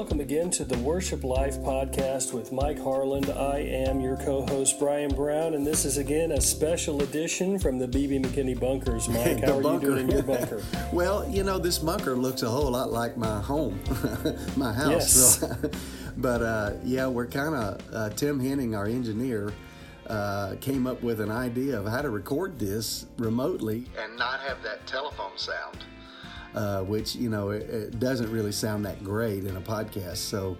welcome 0.00 0.20
again 0.20 0.48
to 0.48 0.64
the 0.64 0.78
Worship 0.78 1.22
Life 1.24 1.58
podcast 1.58 2.32
with 2.32 2.52
Mike 2.52 2.78
Harland. 2.78 3.28
I 3.28 3.58
am 3.58 4.00
your 4.00 4.16
co 4.16 4.46
host, 4.46 4.78
Brian 4.78 5.14
Brown, 5.14 5.52
and 5.52 5.66
this 5.66 5.84
is 5.84 5.98
again 5.98 6.32
a 6.32 6.40
special 6.40 7.02
edition 7.02 7.58
from 7.58 7.78
the 7.78 7.86
BB 7.86 8.24
McKinney 8.24 8.58
bunkers. 8.58 9.08
Mike, 9.10 9.44
how 9.44 9.58
are 9.58 9.62
bunker. 9.62 9.88
you 9.88 9.94
doing 9.96 10.08
in 10.08 10.10
your 10.10 10.22
bunker? 10.38 10.62
well, 10.90 11.28
you 11.28 11.44
know, 11.44 11.58
this 11.58 11.76
bunker 11.76 12.16
looks 12.16 12.42
a 12.42 12.48
whole 12.48 12.70
lot 12.70 12.90
like 12.90 13.18
my 13.18 13.42
home, 13.42 13.78
my 14.56 14.72
house. 14.72 14.90
Yes. 14.90 15.38
So, 15.40 15.70
but 16.16 16.40
uh, 16.40 16.72
yeah, 16.82 17.06
we're 17.06 17.26
kind 17.26 17.54
of, 17.54 17.82
uh, 17.92 18.08
Tim 18.08 18.40
Henning, 18.40 18.74
our 18.74 18.86
engineer, 18.86 19.52
uh, 20.06 20.54
came 20.62 20.86
up 20.86 21.02
with 21.02 21.20
an 21.20 21.30
idea 21.30 21.78
of 21.78 21.86
how 21.86 22.00
to 22.00 22.08
record 22.08 22.58
this 22.58 23.04
remotely 23.18 23.84
and 24.02 24.16
not 24.16 24.40
have 24.40 24.62
that 24.62 24.86
telephone 24.86 25.36
sound 25.36 25.84
uh, 26.54 26.82
which 26.82 27.14
you 27.14 27.28
know 27.28 27.50
it, 27.50 27.62
it, 27.68 28.00
doesn't 28.00 28.30
really 28.30 28.52
sound 28.52 28.84
that 28.84 29.02
great 29.04 29.44
in 29.44 29.56
a 29.56 29.60
podcast. 29.60 30.18
So 30.18 30.56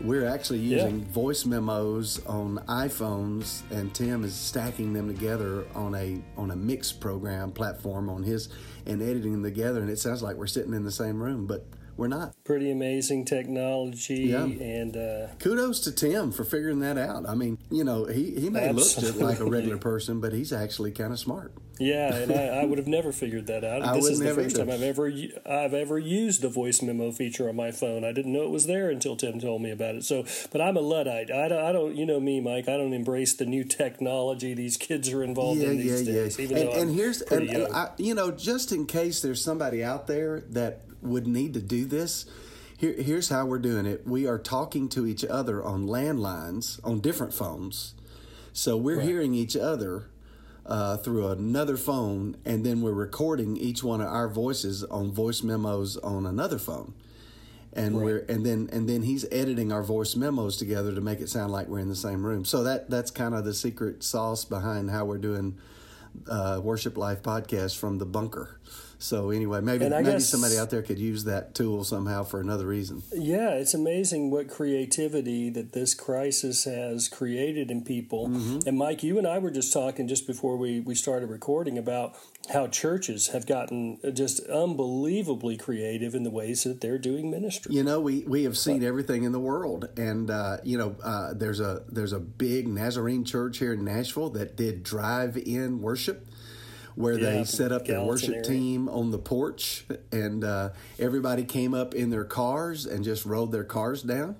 we're 0.00 0.26
actually 0.26 0.58
using 0.58 1.00
yeah. 1.00 1.12
voice 1.12 1.44
memos 1.44 2.24
on 2.26 2.58
iPhones, 2.68 3.62
and 3.70 3.94
Tim 3.94 4.24
is 4.24 4.34
stacking 4.34 4.92
them 4.92 5.08
together 5.08 5.66
on 5.74 5.94
a 5.94 6.20
on 6.36 6.50
a 6.50 6.56
mix 6.56 6.92
program 6.92 7.52
platform 7.52 8.08
on 8.08 8.22
his 8.22 8.48
and 8.86 9.02
editing 9.02 9.32
them 9.32 9.42
together, 9.42 9.80
and 9.80 9.90
it 9.90 9.98
sounds 9.98 10.22
like 10.22 10.36
we're 10.36 10.46
sitting 10.46 10.74
in 10.74 10.84
the 10.84 10.92
same 10.92 11.22
room, 11.22 11.46
but 11.46 11.66
we're 11.96 12.08
not. 12.08 12.34
Pretty 12.44 12.70
amazing 12.70 13.24
technology, 13.24 14.30
yeah. 14.30 14.44
and 14.44 14.96
uh, 14.96 15.26
kudos 15.38 15.80
to 15.80 15.92
Tim 15.92 16.32
for 16.32 16.44
figuring 16.44 16.80
that 16.80 16.96
out. 16.96 17.28
I 17.28 17.34
mean, 17.34 17.58
you 17.70 17.84
know, 17.84 18.06
he 18.06 18.32
he 18.32 18.50
may 18.50 18.68
Absolutely. 18.68 19.20
look 19.20 19.30
like 19.30 19.40
a 19.40 19.50
regular 19.50 19.78
person, 19.78 20.20
but 20.20 20.32
he's 20.32 20.52
actually 20.52 20.92
kind 20.92 21.12
of 21.12 21.18
smart. 21.18 21.52
Yeah, 21.78 22.14
and 22.14 22.32
I, 22.32 22.60
I, 22.60 22.64
would 22.64 22.78
have 22.78 22.86
never 22.86 23.12
figured 23.12 23.46
that 23.48 23.64
out. 23.64 23.82
I 23.86 23.94
this 23.94 24.06
is 24.06 24.18
the 24.20 24.34
first 24.34 24.56
either. 24.56 24.66
time 24.66 24.74
I've 24.74 24.82
ever 24.82 25.12
I've 25.46 25.74
ever 25.74 25.98
used 25.98 26.42
the 26.42 26.48
voice 26.48 26.80
memo 26.82 27.12
feature 27.12 27.48
on 27.48 27.56
my 27.56 27.72
phone. 27.72 28.04
I 28.04 28.12
didn't 28.12 28.32
know 28.32 28.42
it 28.42 28.50
was 28.50 28.66
there 28.66 28.90
until 28.90 29.16
Tim 29.16 29.40
told 29.40 29.62
me 29.62 29.70
about 29.70 29.96
it. 29.96 30.04
So, 30.04 30.24
but 30.50 30.60
I'm 30.60 30.76
a 30.76 30.80
luddite. 30.80 31.30
I 31.30 31.48
don't, 31.48 31.64
I 31.64 31.72
don't 31.72 31.96
you 31.96 32.06
know 32.06 32.20
me, 32.20 32.40
Mike. 32.40 32.68
I 32.68 32.76
don't 32.76 32.92
embrace 32.92 33.34
the 33.34 33.46
new 33.46 33.64
technology 33.64 34.54
these 34.54 34.76
kids 34.76 35.10
are 35.10 35.22
involved 35.22 35.60
yeah, 35.60 35.70
in 35.70 35.78
these 35.78 36.06
yeah, 36.06 36.12
days. 36.12 36.38
Yeah. 36.38 36.44
Even 36.44 36.56
and, 36.58 36.68
though 36.68 36.72
and 36.72 36.90
I'm 36.90 36.96
here's 36.96 37.22
and. 37.22 37.52
I, 37.72 37.90
you 37.96 38.14
know, 38.14 38.30
just 38.30 38.72
in 38.72 38.86
case 38.86 39.20
there's 39.20 39.42
somebody 39.42 39.82
out 39.82 40.06
there 40.06 40.40
that 40.50 40.82
would 41.02 41.26
need 41.26 41.54
to 41.54 41.60
do 41.60 41.84
this. 41.84 42.26
Here, 42.76 42.94
here's 42.94 43.28
how 43.28 43.46
we're 43.46 43.58
doing 43.58 43.86
it. 43.86 44.06
We 44.06 44.26
are 44.26 44.38
talking 44.38 44.88
to 44.90 45.06
each 45.06 45.24
other 45.24 45.62
on 45.62 45.86
landlines 45.86 46.80
on 46.82 47.00
different 47.00 47.32
phones. 47.34 47.94
So 48.52 48.76
we're 48.76 48.98
Right. 48.98 49.06
hearing 49.06 49.34
each 49.34 49.56
other 49.56 50.04
uh, 50.64 50.96
through 50.96 51.26
another 51.26 51.76
phone, 51.76 52.36
and 52.44 52.64
then 52.64 52.82
we're 52.82 52.92
recording 52.92 53.56
each 53.56 53.82
one 53.82 54.00
of 54.00 54.06
our 54.06 54.28
voices 54.28 54.84
on 54.84 55.10
voice 55.10 55.42
memos 55.42 55.96
on 55.98 56.24
another 56.26 56.58
phone. 56.58 56.92
And 57.72 57.96
Right. 57.96 58.04
we're 58.04 58.18
and 58.28 58.44
then 58.46 58.68
and 58.72 58.88
then 58.88 59.02
he's 59.02 59.24
editing 59.32 59.72
our 59.72 59.82
voice 59.82 60.14
memos 60.14 60.56
together 60.58 60.94
to 60.94 61.00
make 61.00 61.20
it 61.20 61.28
sound 61.28 61.50
like 61.52 61.68
we're 61.68 61.78
in 61.80 61.88
the 61.88 61.96
same 61.96 62.24
room. 62.24 62.44
So 62.44 62.62
that 62.64 62.90
that's 62.90 63.10
kind 63.10 63.34
of 63.34 63.44
the 63.44 63.54
secret 63.54 64.02
sauce 64.04 64.44
behind 64.44 64.90
how 64.90 65.04
we're 65.06 65.18
doing 65.18 65.56
uh, 66.28 66.60
Worship 66.62 66.96
Life 66.98 67.22
podcast 67.22 67.76
from 67.76 67.98
the 67.98 68.04
bunker. 68.06 68.60
So 69.02 69.30
anyway, 69.30 69.60
maybe 69.60 69.88
maybe 69.88 70.04
guess- 70.04 70.28
somebody 70.28 70.58
out 70.58 70.70
there 70.70 70.82
could 70.82 70.98
use 70.98 71.24
that 71.24 71.54
tool 71.54 71.82
somehow 71.84 72.22
for 72.22 72.40
another 72.40 72.66
reason. 72.66 73.02
Yeah, 73.12 73.50
it's 73.50 73.74
amazing 73.74 74.30
what 74.30 74.48
creativity 74.48 75.50
that 75.50 75.72
this 75.72 75.94
crisis 75.94 76.64
has 76.64 77.08
created 77.08 77.70
in 77.70 77.82
people. 77.82 78.28
Mm-hmm. 78.28 78.68
And 78.68 78.78
Mike, 78.78 79.02
you 79.02 79.18
and 79.18 79.26
I 79.26 79.38
were 79.38 79.50
just 79.50 79.72
talking 79.72 80.06
just 80.06 80.26
before 80.26 80.56
we, 80.56 80.80
we 80.80 80.94
started 80.94 81.30
recording 81.30 81.78
about 81.78 82.14
how 82.52 82.66
churches 82.66 83.28
have 83.28 83.46
gotten 83.46 83.98
just 84.14 84.40
unbelievably 84.48 85.56
creative 85.56 86.14
in 86.14 86.22
the 86.22 86.30
ways 86.30 86.64
that 86.64 86.80
they're 86.80 86.98
doing 86.98 87.30
ministry. 87.30 87.74
You 87.74 87.84
know, 87.84 88.00
we, 88.00 88.20
we 88.20 88.44
have 88.44 88.56
seen 88.56 88.82
everything 88.82 89.24
in 89.24 89.32
the 89.32 89.40
world, 89.40 89.88
and 89.96 90.30
uh, 90.30 90.58
you 90.64 90.78
know, 90.78 90.96
uh, 91.02 91.34
there's 91.34 91.60
a 91.60 91.82
there's 91.88 92.12
a 92.12 92.20
big 92.20 92.68
Nazarene 92.68 93.24
church 93.24 93.58
here 93.58 93.72
in 93.72 93.84
Nashville 93.84 94.30
that 94.30 94.56
did 94.56 94.82
drive-in 94.82 95.80
worship, 95.80 96.26
where 96.94 97.18
Yeah, 97.18 97.30
they 97.30 97.44
set 97.44 97.72
up 97.72 97.86
their 97.86 98.02
worship 98.02 98.44
team 98.44 98.88
on 98.88 99.10
the 99.10 99.18
porch, 99.18 99.84
and 100.10 100.44
uh, 100.44 100.70
everybody 100.98 101.44
came 101.44 101.74
up 101.74 101.94
in 101.94 102.10
their 102.10 102.24
cars 102.24 102.86
and 102.86 103.04
just 103.04 103.24
rolled 103.24 103.52
their 103.52 103.64
cars 103.64 104.02
down. 104.02 104.36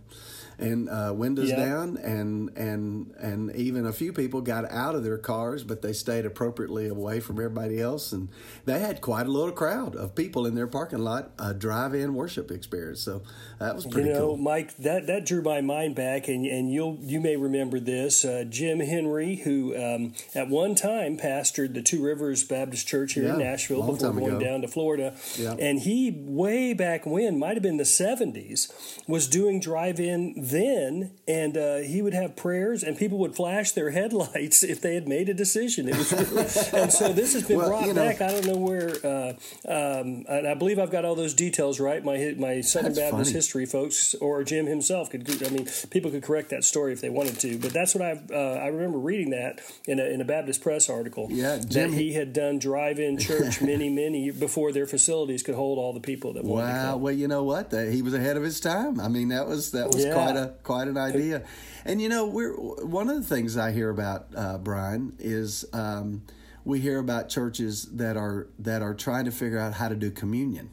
And 0.62 0.88
uh, 0.88 1.12
windows 1.14 1.50
Yeah. 1.50 1.56
down, 1.66 1.96
and 1.98 2.50
and 2.56 3.12
and 3.18 3.54
even 3.56 3.86
a 3.86 3.92
few 3.92 4.12
people 4.12 4.40
got 4.40 4.70
out 4.70 4.94
of 4.94 5.02
their 5.04 5.18
cars, 5.18 5.64
but 5.64 5.82
they 5.82 5.92
stayed 5.92 6.24
appropriately 6.24 6.86
away 6.88 7.20
from 7.20 7.36
everybody 7.38 7.80
else, 7.80 8.12
and 8.12 8.28
they 8.64 8.78
had 8.78 9.00
quite 9.00 9.26
a 9.26 9.30
little 9.30 9.52
crowd 9.52 9.96
of 9.96 10.14
people 10.14 10.46
in 10.46 10.54
their 10.54 10.66
parking 10.66 11.00
lot, 11.00 11.32
a 11.38 11.52
drive-in 11.52 12.14
worship 12.14 12.50
experience. 12.50 13.00
So 13.02 13.22
that 13.58 13.74
was 13.74 13.86
pretty 13.86 14.08
you 14.08 14.14
know, 14.14 14.26
cool. 14.28 14.36
Mike, 14.36 14.76
that, 14.78 15.06
that 15.06 15.26
drew 15.26 15.42
my 15.42 15.60
mind 15.60 15.94
back, 15.94 16.28
and, 16.28 16.46
and 16.46 16.72
you'll 16.72 16.98
you 17.02 17.20
may 17.20 17.36
remember 17.36 17.80
this. 17.80 18.24
Uh, 18.24 18.44
Jim 18.48 18.80
Henry, 18.80 19.36
who 19.36 19.76
um, 19.76 20.14
at 20.34 20.48
one 20.48 20.74
time 20.74 21.16
pastored 21.16 21.74
the 21.74 21.82
Two 21.82 22.02
Rivers 22.02 22.44
Baptist 22.44 22.86
Church 22.86 23.14
here 23.14 23.28
in 23.28 23.38
Nashville 23.38 23.82
before 23.86 24.12
going 24.12 24.36
ago. 24.36 24.40
down 24.40 24.60
to 24.62 24.68
Florida, 24.68 25.14
Yeah. 25.36 25.54
and 25.58 25.80
he 25.80 26.10
way 26.24 26.72
back 26.72 27.04
when 27.06 27.38
might 27.38 27.54
have 27.54 27.62
been 27.62 27.78
the 27.78 27.84
seventies 27.84 28.70
was 29.08 29.26
doing 29.26 29.58
drive-in 29.60 30.34
then, 30.52 31.12
and 31.26 31.56
uh, 31.56 31.76
he 31.78 32.02
would 32.02 32.14
have 32.14 32.36
prayers, 32.36 32.82
and 32.84 32.96
people 32.96 33.18
would 33.18 33.34
flash 33.34 33.72
their 33.72 33.90
headlights 33.90 34.62
if 34.62 34.80
they 34.80 34.94
had 34.94 35.08
made 35.08 35.28
a 35.28 35.34
decision. 35.34 35.88
It 35.88 35.96
was 35.96 36.12
really, 36.12 36.80
and 36.80 36.92
so 36.92 37.12
this 37.12 37.32
has 37.34 37.46
been 37.48 37.58
Well, 37.58 37.68
brought 37.68 37.86
you 37.86 37.94
know- 37.94 38.04
back. 38.04 38.20
I 38.20 38.28
don't 38.30 38.46
know 38.46 38.56
where, 38.58 38.90
uh, 39.04 39.32
um, 39.66 40.24
and 40.28 40.46
I 40.46 40.54
believe 40.54 40.78
I've 40.78 40.90
got 40.90 41.04
all 41.04 41.14
those 41.14 41.34
details 41.34 41.80
right. 41.80 42.04
My 42.04 42.34
my 42.38 42.60
Southern 42.60 42.94
Baptist 42.94 43.10
funny. 43.10 43.32
history 43.32 43.66
folks 43.66 44.14
or 44.16 44.44
Jim 44.44 44.66
himself 44.66 45.10
could. 45.10 45.28
I 45.44 45.50
mean, 45.50 45.66
people 45.90 46.10
could 46.10 46.22
correct 46.22 46.50
that 46.50 46.64
story 46.64 46.92
if 46.92 47.00
they 47.00 47.10
wanted 47.10 47.38
to. 47.40 47.58
But 47.58 47.72
that's 47.72 47.94
what 47.94 48.02
I 48.02 48.20
uh, 48.32 48.36
I 48.62 48.66
remember 48.68 48.98
reading 48.98 49.30
that 49.30 49.60
in 49.86 49.98
a 49.98 50.04
in 50.04 50.20
a 50.20 50.24
Baptist 50.24 50.60
Press 50.62 50.88
article. 50.90 51.28
Yeah, 51.30 51.56
that 51.56 51.68
Jim- 51.68 51.92
he 51.92 52.12
had 52.12 52.32
done 52.32 52.58
drive-in 52.58 53.18
church 53.18 53.60
many 53.72 53.88
many 53.88 54.30
before 54.30 54.72
their 54.72 54.86
facilities 54.86 55.42
could 55.42 55.54
hold 55.54 55.78
all 55.78 55.92
the 55.92 56.00
people 56.00 56.32
that 56.34 56.44
wanted 56.44 56.66
to 56.66 56.72
Wow. 56.72 56.96
Well, 56.98 57.12
you 57.14 57.28
know 57.28 57.44
what? 57.44 57.70
That, 57.70 57.92
he 57.92 58.02
was 58.02 58.14
ahead 58.14 58.36
of 58.36 58.42
his 58.42 58.60
time. 58.60 59.00
I 59.00 59.08
mean, 59.08 59.28
that 59.28 59.46
was 59.46 59.70
that 59.72 59.88
was 59.88 60.04
Yeah. 60.04 60.12
quite 60.14 60.36
a 60.36 60.41
quite 60.62 60.88
an 60.88 60.96
idea. 60.96 61.42
And 61.84 62.00
you 62.00 62.08
know, 62.08 62.26
we're 62.26 62.54
one 62.54 63.08
of 63.08 63.16
the 63.16 63.34
things 63.34 63.56
I 63.56 63.72
hear 63.72 63.90
about 63.90 64.26
uh, 64.36 64.58
Brian 64.58 65.14
is 65.18 65.64
um, 65.72 66.22
we 66.64 66.80
hear 66.80 66.98
about 66.98 67.28
churches 67.28 67.86
that 67.92 68.16
are 68.16 68.48
that 68.58 68.82
are 68.82 68.94
trying 68.94 69.24
to 69.24 69.30
figure 69.32 69.58
out 69.58 69.74
how 69.74 69.88
to 69.88 69.96
do 69.96 70.10
communion. 70.10 70.70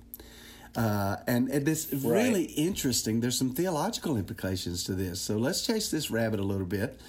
Uh, 0.75 1.17
and, 1.25 1.49
and 1.49 1.67
it's 1.67 1.91
really 1.91 2.43
interesting. 2.43 3.21
There's 3.21 3.37
some 3.37 3.49
theological 3.53 4.15
implications 4.15 4.83
to 4.85 4.93
this. 4.93 5.19
So 5.19 5.37
let's 5.37 5.65
chase 5.65 5.89
this 5.89 6.11
rabbit 6.11 6.39
a 6.39 6.43
little 6.43 6.67
bit. 6.67 6.99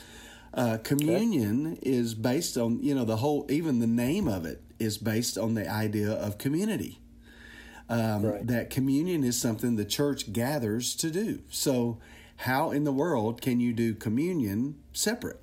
Uh, 0.52 0.78
communion 0.82 1.78
is 1.82 2.14
based 2.14 2.56
on, 2.56 2.82
you 2.82 2.94
know, 2.94 3.04
the 3.04 3.18
whole, 3.18 3.46
even 3.50 3.78
the 3.78 3.86
name 3.86 4.26
of 4.26 4.46
it 4.46 4.62
is 4.78 4.98
based 4.98 5.36
on 5.36 5.54
the 5.54 5.70
idea 5.70 6.10
of 6.10 6.38
community 6.38 7.00
um, 7.90 8.22
Right. 8.24 8.46
that 8.46 8.70
communion 8.70 9.24
is 9.24 9.38
something 9.38 9.76
the 9.76 9.84
church 9.84 10.32
gathers 10.32 10.94
to 10.96 11.10
do. 11.10 11.40
So, 11.50 11.98
how 12.40 12.70
in 12.70 12.84
the 12.84 12.92
world 12.92 13.42
can 13.42 13.60
you 13.60 13.72
do 13.74 13.94
communion 13.94 14.80
separate? 14.94 15.42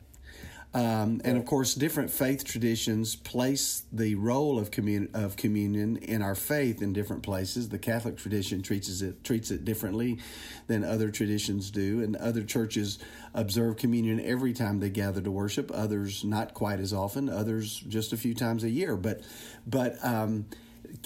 Um, 0.74 1.22
and 1.24 1.38
of 1.38 1.46
course, 1.46 1.76
different 1.76 2.10
faith 2.10 2.44
traditions 2.44 3.16
place 3.16 3.84
the 3.92 4.16
role 4.16 4.58
of 4.60 4.72
commun- 4.72 5.10
of 5.14 5.38
communion 5.38 5.98
in 5.98 6.24
our 6.24 6.34
faith 6.34 6.82
in 6.82 6.94
different 6.94 7.22
places. 7.22 7.70
The 7.70 7.78
Catholic 7.78 8.18
tradition 8.18 8.64
treats 8.64 9.02
it 9.02 9.24
treats 9.24 9.52
it 9.52 9.64
differently 9.64 10.18
than 10.66 10.84
other 10.84 11.10
traditions 11.12 11.70
do, 11.70 12.02
and 12.02 12.16
other 12.16 12.44
churches 12.44 12.98
observe 13.34 13.78
communion 13.78 14.20
every 14.20 14.54
time 14.54 14.80
they 14.80 14.90
gather 14.90 15.22
to 15.22 15.32
worship. 15.32 15.72
Others 15.74 16.24
not 16.24 16.56
quite 16.56 16.80
as 16.80 16.94
often. 16.94 17.30
Others 17.30 17.80
just 17.88 18.12
a 18.12 18.18
few 18.18 18.34
times 18.34 18.64
a 18.64 18.70
year. 18.70 18.98
But 18.98 19.22
but 19.66 20.04
um, 20.04 20.48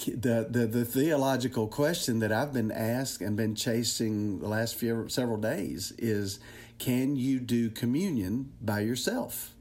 the, 0.06 0.46
the 0.48 0.66
the 0.66 0.84
theological 0.84 1.68
question 1.68 2.18
that 2.20 2.32
I've 2.32 2.52
been 2.52 2.70
asked 2.70 3.20
and 3.20 3.36
been 3.36 3.54
chasing 3.54 4.40
the 4.40 4.48
last 4.48 4.74
few 4.74 5.08
several 5.08 5.38
days 5.38 5.92
is 5.98 6.38
can 6.78 7.16
you 7.16 7.38
do 7.40 7.70
communion 7.70 8.52
by 8.60 8.80
yourself? 8.80 9.54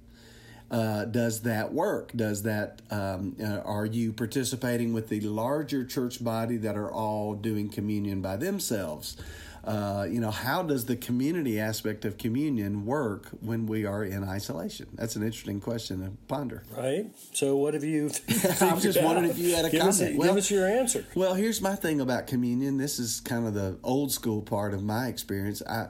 Uh, 0.69 1.03
does 1.03 1.41
that 1.41 1.73
work? 1.73 2.13
Does 2.15 2.43
that 2.43 2.81
um, 2.89 3.35
uh, 3.43 3.59
are 3.59 3.85
you 3.85 4.13
participating 4.13 4.93
with 4.93 5.09
the 5.09 5.19
larger 5.19 5.83
church 5.83 6.23
body 6.23 6.57
that 6.57 6.77
are 6.77 6.91
all 6.91 7.33
doing 7.33 7.69
communion 7.69 8.21
by 8.21 8.37
themselves? 8.37 9.17
Uh, 9.63 10.07
you 10.09 10.19
know, 10.19 10.31
how 10.31 10.63
does 10.63 10.85
the 10.85 10.95
community 10.95 11.59
aspect 11.59 12.03
of 12.03 12.17
communion 12.17 12.83
work 12.85 13.27
when 13.41 13.67
we 13.67 13.85
are 13.85 14.03
in 14.03 14.23
isolation? 14.23 14.87
That's 14.95 15.15
an 15.15 15.21
interesting 15.21 15.59
question 15.61 16.03
to 16.03 16.11
ponder. 16.27 16.63
Right. 16.75 17.05
So, 17.33 17.55
what 17.57 17.75
have 17.75 17.83
you? 17.83 18.05
I 18.29 18.73
was 18.73 18.81
just 18.81 18.83
figured 18.97 19.03
wondering 19.05 19.29
if 19.29 19.37
you 19.37 19.53
had 19.55 19.65
a 19.65 19.69
give 19.69 19.81
Us 19.83 19.99
comment. 19.99 20.15
give 20.15 20.19
Well- 20.27 20.37
us 20.37 20.49
your 20.49 20.67
answer. 20.67 21.05
Well, 21.13 21.35
here's 21.35 21.61
my 21.61 21.75
thing 21.75 22.01
about 22.01 22.25
communion. 22.25 22.77
This 22.77 22.97
is 22.97 23.19
kind 23.19 23.45
of 23.45 23.53
the 23.53 23.77
old 23.83 24.11
school 24.11 24.41
part 24.41 24.73
of 24.73 24.81
my 24.83 25.07
experience. 25.07 25.61
I 25.69 25.89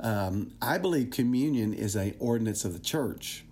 um, 0.00 0.52
I 0.62 0.78
believe 0.78 1.10
communion 1.10 1.74
is 1.74 1.96
a 1.96 2.14
ordinance 2.20 2.64
of 2.64 2.72
the 2.72 2.78
church, 2.78 3.44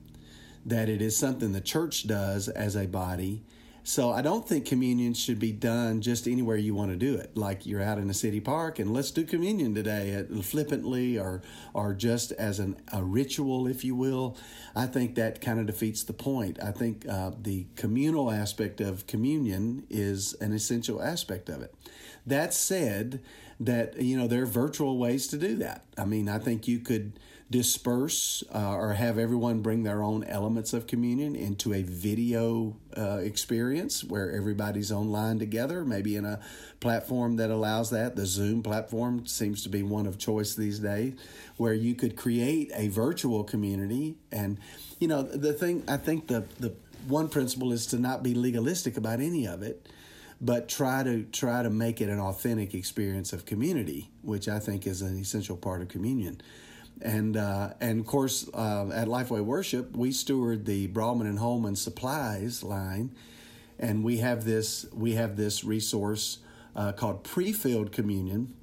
that 0.65 0.89
it 0.89 1.03
is 1.03 1.17
something 1.17 1.51
the 1.53 1.61
church 1.61 2.07
does 2.07 2.49
as 2.49 2.77
a 2.77 2.87
body, 2.87 3.43
So 3.87 4.11
I 4.11 4.21
don't 4.21 4.47
think 4.47 4.67
communion 4.67 5.15
should 5.15 5.39
be 5.39 5.53
done 5.53 6.01
just 6.01 6.27
anywhere 6.27 6.57
you 6.57 6.75
want 6.75 6.91
to 6.91 6.97
do 6.97 7.15
it. 7.15 7.37
Like 7.37 7.67
you're 7.67 7.81
out 7.81 7.99
in 7.99 8.11
a 8.11 8.15
city 8.15 8.41
park 8.41 8.81
and 8.81 8.93
let's 8.93 9.13
do 9.13 9.23
communion 9.23 9.77
today, 9.77 10.11
at, 10.11 10.29
flippantly 10.45 11.17
or 11.17 11.41
or 11.73 11.95
just 11.95 12.33
as 12.33 12.59
an, 12.59 12.79
a 12.93 13.05
ritual, 13.05 13.69
if 13.69 13.85
you 13.85 13.95
will. 13.95 14.37
I 14.75 14.87
think 14.87 15.15
that 15.15 15.41
kind 15.41 15.61
of 15.61 15.67
defeats 15.67 16.03
the 16.03 16.13
point. 16.13 16.61
I 16.61 16.73
think 16.73 17.09
uh, 17.09 17.31
the 17.41 17.69
communal 17.77 18.33
aspect 18.33 18.81
of 18.81 19.07
communion 19.07 19.87
is 19.89 20.35
an 20.41 20.53
essential 20.53 21.01
aspect 21.01 21.49
of 21.49 21.63
it. 21.63 21.73
That 22.27 22.53
said, 22.53 23.21
that 23.61 24.01
you 24.03 24.19
know 24.19 24.27
there 24.27 24.43
are 24.43 24.47
virtual 24.47 24.99
ways 24.99 25.29
to 25.29 25.39
do 25.39 25.55
that. 25.59 25.85
I 25.97 26.07
mean, 26.07 26.29
I 26.29 26.41
think 26.41 26.67
you 26.67 26.81
could 26.81 27.13
disperse 27.49 28.43
uh, 28.53 28.75
or 28.75 28.95
have 28.95 29.19
everyone 29.19 29.61
bring 29.61 29.85
their 29.85 30.03
own 30.03 30.25
elements 30.25 30.73
of 30.73 30.87
communion 30.87 31.37
into 31.37 31.73
a 31.73 31.83
video 31.83 32.77
uh, 32.97 33.19
experience 33.19 34.03
where 34.03 34.33
everybody's 34.33 34.91
online 34.91 35.39
together, 35.39 35.85
maybe 35.85 36.17
in 36.17 36.25
a 36.25 36.41
platform 36.81 37.37
that 37.37 37.51
allows 37.51 37.91
that. 37.91 38.17
The 38.17 38.27
Zoom 38.27 38.63
platform 38.65 39.27
seems 39.27 39.63
to 39.63 39.69
be 39.69 39.85
one 39.85 40.07
of 40.07 40.19
choice 40.19 40.57
these 40.57 40.81
days, 40.81 41.15
where 41.57 41.75
you 41.75 41.95
could 41.95 42.17
create 42.17 42.73
a 42.75 42.89
virtual 42.89 43.45
community. 43.45 44.17
And, 44.33 44.59
you 44.99 45.07
know, 45.07 45.23
the 45.23 45.53
thing, 45.53 45.85
I 45.87 45.99
think 45.99 46.27
the, 46.27 46.45
the 46.59 46.75
one 47.07 47.29
principle 47.29 47.73
is 47.73 47.87
to 47.87 47.99
not 47.99 48.25
be 48.25 48.35
legalistic 48.35 48.97
about 48.97 49.21
any 49.21 49.47
of 49.47 49.63
it 49.63 49.89
but 50.39 50.69
try 50.69 51.03
to 51.03 51.23
try 51.23 51.63
to 51.63 51.71
make 51.71 51.99
it 52.03 52.11
an 52.11 52.21
authentic 52.21 52.75
experience 52.75 53.33
of 53.33 53.47
community, 53.47 54.11
which 54.21 54.49
I 54.49 54.59
think 54.59 54.87
is 54.87 55.01
an 55.01 55.19
essential 55.19 55.57
part 55.57 55.81
of 55.81 55.89
communion 55.89 56.43
and 57.03 57.37
uh, 57.37 57.75
and 57.81 58.01
of 58.01 58.07
course 58.07 58.49
uh, 58.55 58.89
at 58.93 59.09
Lifeway 59.09 59.45
Worship 59.45 59.97
we 59.97 60.13
steward 60.13 60.67
the 60.67 60.87
Broadman 60.89 61.27
and 61.27 61.39
Holman 61.39 61.77
supplies 61.77 62.63
line, 62.63 63.15
and 63.79 64.05
we 64.05 64.19
have 64.19 64.45
this 64.45 64.87
we 64.93 65.15
have 65.15 65.37
this 65.37 65.65
resource 65.65 66.39
uh, 66.75 66.93
called 66.93 67.25
pre-filled 67.25 67.93
communion, 67.93 68.55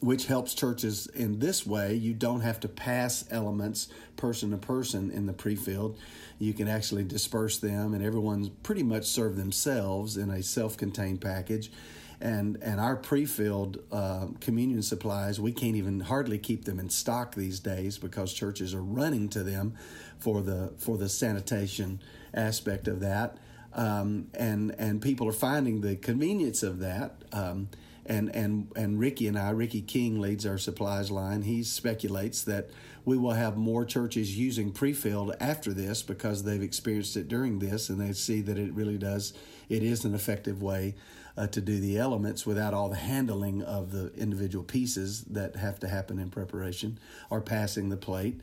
which 0.00 0.26
helps 0.26 0.54
churches 0.54 1.06
in 1.08 1.38
this 1.38 1.66
way. 1.66 1.94
You 1.94 2.14
don't 2.14 2.40
have 2.40 2.60
to 2.60 2.68
pass 2.68 3.24
elements 3.30 3.88
person 4.16 4.50
to 4.50 4.56
person 4.56 5.10
in 5.10 5.26
the 5.26 5.32
pre-filled. 5.32 5.98
You 6.38 6.52
can 6.52 6.68
actually 6.68 7.04
disperse 7.04 7.58
them, 7.58 7.94
and 7.94 8.04
everyone's 8.04 8.48
pretty 8.48 8.82
much 8.82 9.06
serve 9.06 9.36
themselves 9.36 10.16
in 10.16 10.30
a 10.30 10.42
self-contained 10.42 11.20
package 11.20 11.70
and 12.20 12.56
and 12.62 12.80
our 12.80 12.96
pre-filled 12.96 13.78
uh, 13.92 14.26
communion 14.40 14.82
supplies 14.82 15.38
we 15.38 15.52
can't 15.52 15.76
even 15.76 16.00
hardly 16.00 16.38
keep 16.38 16.64
them 16.64 16.78
in 16.80 16.88
stock 16.88 17.34
these 17.34 17.60
days 17.60 17.98
because 17.98 18.32
churches 18.32 18.74
are 18.74 18.82
running 18.82 19.28
to 19.28 19.42
them 19.42 19.74
for 20.18 20.42
the 20.42 20.72
for 20.78 20.96
the 20.96 21.08
sanitation 21.08 22.00
aspect 22.34 22.88
of 22.88 23.00
that. 23.00 23.36
Um, 23.72 24.28
and 24.34 24.74
and 24.78 25.02
people 25.02 25.28
are 25.28 25.32
finding 25.32 25.80
the 25.80 25.96
convenience 25.96 26.62
of 26.62 26.78
that. 26.80 27.22
Um, 27.32 27.68
and 28.06 28.34
and 28.34 28.72
and 28.76 28.98
Ricky 28.98 29.26
and 29.26 29.38
I 29.38 29.50
Ricky 29.50 29.82
King 29.82 30.20
leads 30.20 30.46
our 30.46 30.58
supplies 30.58 31.10
line. 31.10 31.42
He 31.42 31.62
speculates 31.62 32.42
that 32.44 32.70
we 33.04 33.16
will 33.16 33.32
have 33.32 33.56
more 33.56 33.84
churches 33.84 34.36
using 34.36 34.72
pre-filled 34.72 35.34
after 35.40 35.72
this 35.72 36.02
because 36.02 36.42
they've 36.42 36.62
experienced 36.62 37.16
it 37.16 37.28
during 37.28 37.58
this 37.58 37.88
and 37.88 38.00
they 38.00 38.12
see 38.12 38.40
that 38.42 38.58
it 38.58 38.72
really 38.72 38.98
does 38.98 39.32
it 39.68 39.82
is 39.82 40.04
an 40.04 40.12
effective 40.12 40.60
way 40.60 40.94
uh, 41.36 41.46
to 41.48 41.60
do 41.60 41.80
the 41.80 41.98
elements 41.98 42.46
without 42.46 42.74
all 42.74 42.88
the 42.88 42.96
handling 42.96 43.62
of 43.62 43.90
the 43.90 44.12
individual 44.14 44.64
pieces 44.64 45.24
that 45.24 45.56
have 45.56 45.78
to 45.80 45.88
happen 45.88 46.18
in 46.18 46.30
preparation 46.30 46.98
or 47.30 47.40
passing 47.40 47.90
the 47.90 47.96
plate. 47.96 48.40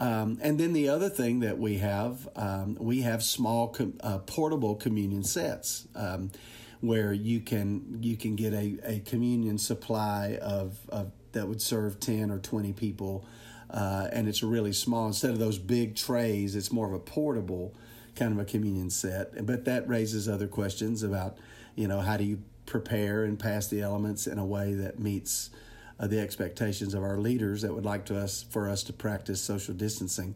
Um, 0.00 0.38
and 0.42 0.58
then 0.58 0.72
the 0.72 0.88
other 0.88 1.08
thing 1.08 1.40
that 1.40 1.58
we 1.58 1.78
have, 1.78 2.28
um, 2.34 2.76
we 2.80 3.02
have 3.02 3.22
small 3.22 3.68
com- 3.68 3.98
uh, 4.00 4.18
portable 4.18 4.74
communion 4.74 5.22
sets 5.22 5.86
um, 5.94 6.32
where 6.80 7.12
you 7.12 7.40
can 7.40 7.98
you 8.02 8.16
can 8.16 8.34
get 8.34 8.52
a, 8.52 8.78
a 8.82 9.00
communion 9.00 9.58
supply 9.58 10.38
of, 10.42 10.78
of 10.88 11.12
that 11.32 11.46
would 11.46 11.62
serve 11.62 12.00
ten 12.00 12.30
or 12.30 12.38
twenty 12.40 12.72
people, 12.72 13.24
uh, 13.70 14.08
and 14.12 14.26
it's 14.28 14.42
really 14.42 14.72
small. 14.72 15.06
Instead 15.06 15.30
of 15.30 15.38
those 15.38 15.58
big 15.58 15.94
trays, 15.94 16.56
it's 16.56 16.72
more 16.72 16.86
of 16.86 16.92
a 16.92 16.98
portable 16.98 17.72
kind 18.16 18.32
of 18.32 18.38
a 18.40 18.44
communion 18.44 18.90
set. 18.90 19.46
But 19.46 19.64
that 19.66 19.88
raises 19.88 20.28
other 20.28 20.48
questions 20.48 21.04
about 21.04 21.38
you 21.74 21.88
know, 21.88 22.00
how 22.00 22.16
do 22.16 22.24
you 22.24 22.42
prepare 22.66 23.24
and 23.24 23.38
pass 23.38 23.66
the 23.68 23.80
elements 23.80 24.26
in 24.26 24.38
a 24.38 24.44
way 24.44 24.74
that 24.74 24.98
meets 24.98 25.50
uh, 25.98 26.06
the 26.06 26.18
expectations 26.18 26.94
of 26.94 27.02
our 27.02 27.18
leaders 27.18 27.62
that 27.62 27.72
would 27.72 27.84
like 27.84 28.04
to 28.06 28.18
us 28.18 28.44
for 28.50 28.68
us 28.68 28.82
to 28.82 28.92
practice 28.92 29.40
social 29.40 29.74
distancing. 29.74 30.34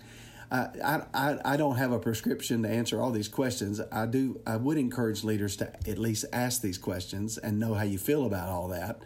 I, 0.49 1.03
I, 1.12 1.38
I 1.44 1.56
don't 1.56 1.77
have 1.77 1.91
a 1.91 1.99
prescription 1.99 2.62
to 2.62 2.69
answer 2.69 3.00
all 3.00 3.11
these 3.11 3.27
questions. 3.27 3.81
I 3.91 4.06
do. 4.06 4.41
I 4.47 4.56
would 4.56 4.79
encourage 4.79 5.25
leaders 5.25 5.56
to 5.56 5.73
at 5.88 5.99
least 5.99 6.25
ask 6.33 6.62
these 6.62 6.79
questions 6.79 7.37
and 7.37 7.59
know 7.59 7.75
how 7.75 7.83
you 7.83 7.99
feel 7.99 8.25
about 8.27 8.49
all 8.49 8.69
that, 8.69 9.00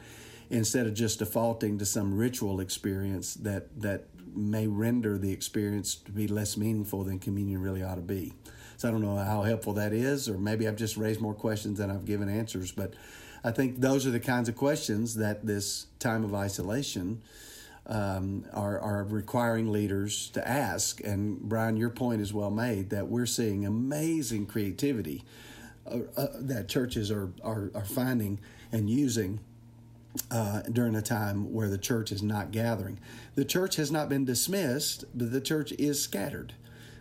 instead 0.50 0.86
of 0.86 0.92
just 0.92 1.18
defaulting 1.18 1.78
to 1.78 1.86
some 1.86 2.18
ritual 2.18 2.60
experience 2.60 3.34
that 3.34 3.80
that 3.80 4.08
may 4.34 4.66
render 4.66 5.16
the 5.16 5.32
experience 5.32 5.94
to 5.94 6.12
be 6.12 6.28
less 6.28 6.58
meaningful 6.58 7.04
than 7.04 7.18
communion 7.18 7.62
really 7.62 7.82
ought 7.82 7.94
to 7.94 8.02
be. 8.02 8.34
So 8.80 8.88
I 8.88 8.92
don't 8.92 9.02
know 9.02 9.16
how 9.16 9.42
helpful 9.42 9.74
that 9.74 9.92
is, 9.92 10.26
or 10.26 10.38
maybe 10.38 10.66
I've 10.66 10.74
just 10.74 10.96
raised 10.96 11.20
more 11.20 11.34
questions 11.34 11.76
than 11.76 11.90
I've 11.90 12.06
given 12.06 12.30
answers. 12.30 12.72
But 12.72 12.94
I 13.44 13.50
think 13.50 13.82
those 13.82 14.06
are 14.06 14.10
the 14.10 14.20
kinds 14.20 14.48
of 14.48 14.56
questions 14.56 15.16
that 15.16 15.44
this 15.44 15.88
time 15.98 16.24
of 16.24 16.34
isolation 16.34 17.20
um, 17.86 18.46
are, 18.54 18.80
are 18.80 19.04
requiring 19.04 19.70
leaders 19.70 20.30
to 20.30 20.48
ask. 20.48 21.04
And 21.04 21.40
Brian, 21.42 21.76
your 21.76 21.90
point 21.90 22.22
is 22.22 22.32
well 22.32 22.50
made 22.50 22.88
that 22.88 23.08
we're 23.08 23.26
seeing 23.26 23.66
amazing 23.66 24.46
creativity 24.46 25.24
uh, 25.86 25.98
uh, 26.16 26.28
that 26.36 26.66
churches 26.68 27.10
are, 27.10 27.30
are, 27.44 27.70
are 27.74 27.84
finding 27.84 28.40
and 28.72 28.88
using 28.88 29.40
uh, 30.30 30.62
during 30.72 30.94
a 30.94 31.02
time 31.02 31.52
where 31.52 31.68
the 31.68 31.76
church 31.76 32.10
is 32.10 32.22
not 32.22 32.50
gathering. 32.50 32.98
The 33.34 33.44
church 33.44 33.76
has 33.76 33.92
not 33.92 34.08
been 34.08 34.24
dismissed, 34.24 35.04
but 35.14 35.32
the 35.32 35.42
church 35.42 35.72
is 35.72 36.02
scattered 36.02 36.54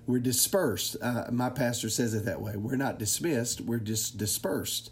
we're 0.10 0.18
dispersed. 0.18 0.98
Uh, 1.04 1.26
my 1.32 1.52
pastor 1.52 1.88
says 1.88 2.16
it 2.16 2.26
that 2.26 2.42
way. 2.42 2.56
We're 2.56 2.78
not 2.78 2.98
dismissed. 2.98 3.62
We're 3.62 3.78
just 3.78 4.18
dispersed, 4.18 4.90